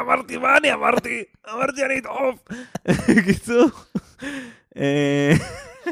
אמרתי, 0.00 0.36
מה 0.36 0.56
אני 0.56 0.72
אמרתי? 0.72 1.22
אמרתי 1.54 1.84
אני 1.84 1.98
אדחוף. 1.98 2.44
קיצור. 3.26 3.68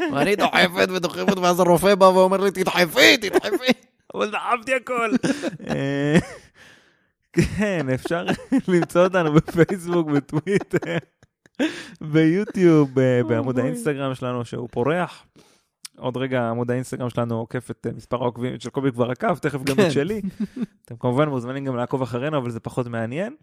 אה, 0.03 0.23
אני 0.23 0.37
דוחפת 0.37 0.89
ודוחפת, 0.89 1.39
ואז 1.39 1.61
הרופא 1.61 1.95
בא 1.95 2.05
ואומר 2.05 2.37
לי, 2.37 2.51
תדחפי, 2.51 3.17
תדחפי. 3.17 3.73
אבל 4.15 4.31
דחפתי 4.31 4.75
הכל. 4.75 5.11
אה, 5.69 6.19
כן, 7.33 7.87
אפשר 7.95 8.27
למצוא 8.69 9.05
אותנו 9.05 9.33
בפייסבוק, 9.33 10.09
בטוויטר, 10.11 10.97
ביוטיוב, 12.01 12.91
ב- 12.95 13.21
בעמוד. 13.29 13.59
האינסטגרם 13.59 14.15
שלנו 14.15 14.45
שהוא 14.45 14.69
פורח. 14.71 15.25
עוד 15.99 16.17
רגע 16.17 16.51
עמוד 16.51 16.71
האינסטגרם 16.71 17.11
שלנו 17.11 17.39
עוקף 17.39 17.71
את 17.71 17.87
אה, 17.87 17.93
מספר 17.93 18.17
העוקבים 18.17 18.61
של 18.61 18.71
קובי 18.71 18.93
כבר 18.93 19.11
עקב, 19.11 19.39
תכף 19.39 19.63
גם 19.63 19.77
כן. 19.77 19.87
את 19.87 19.93
שלי. 19.93 20.23
אתם 20.85 20.97
כמובן 20.97 21.29
מוזמנים 21.29 21.65
גם 21.65 21.77
לעקוב 21.77 22.03
אחרינו, 22.03 22.39
אבל 22.39 22.51
זה 22.51 22.61
פחות 22.61 22.87
מעניין. 22.87 23.37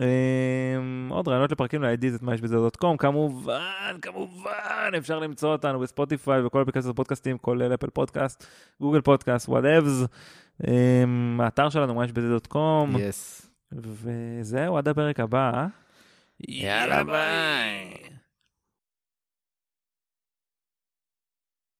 אה, 0.00 0.76
עוד 1.08 1.28
רעיונות 1.28 1.52
לפרקים 1.52 1.82
ל-IDs 1.82 2.16
את 2.16 2.22
מה 2.22 2.34
יש 2.34 2.40
בזה 2.40 2.56
דוט 2.56 2.76
קום, 2.76 2.96
כמובן, 2.96 3.96
כמובן, 4.02 4.90
אפשר 4.98 5.18
למצוא 5.18 5.52
אותנו 5.52 5.80
בספוטיפיי 5.80 6.46
וכל 6.46 6.62
אפליקציות 6.62 6.96
פודקאסטים, 6.96 7.38
כולל 7.38 7.74
אפל 7.74 7.90
פודקאסט, 7.90 8.46
גוגל 8.80 9.00
פודקאסט, 9.00 9.48
whatevs. 9.48 10.04
האתר 11.38 11.68
שלנו, 11.68 11.94
מה 11.94 12.04
יש 12.04 12.12
בזה 12.12 12.28
dot 12.28 12.46
com, 12.46 12.90
yes. 12.98 13.50
וזהו, 13.72 14.78
עד 14.78 14.88
הפרק 14.88 15.20
הבא. 15.20 15.66
יאללה 16.48 17.04
ביי. 17.04 18.17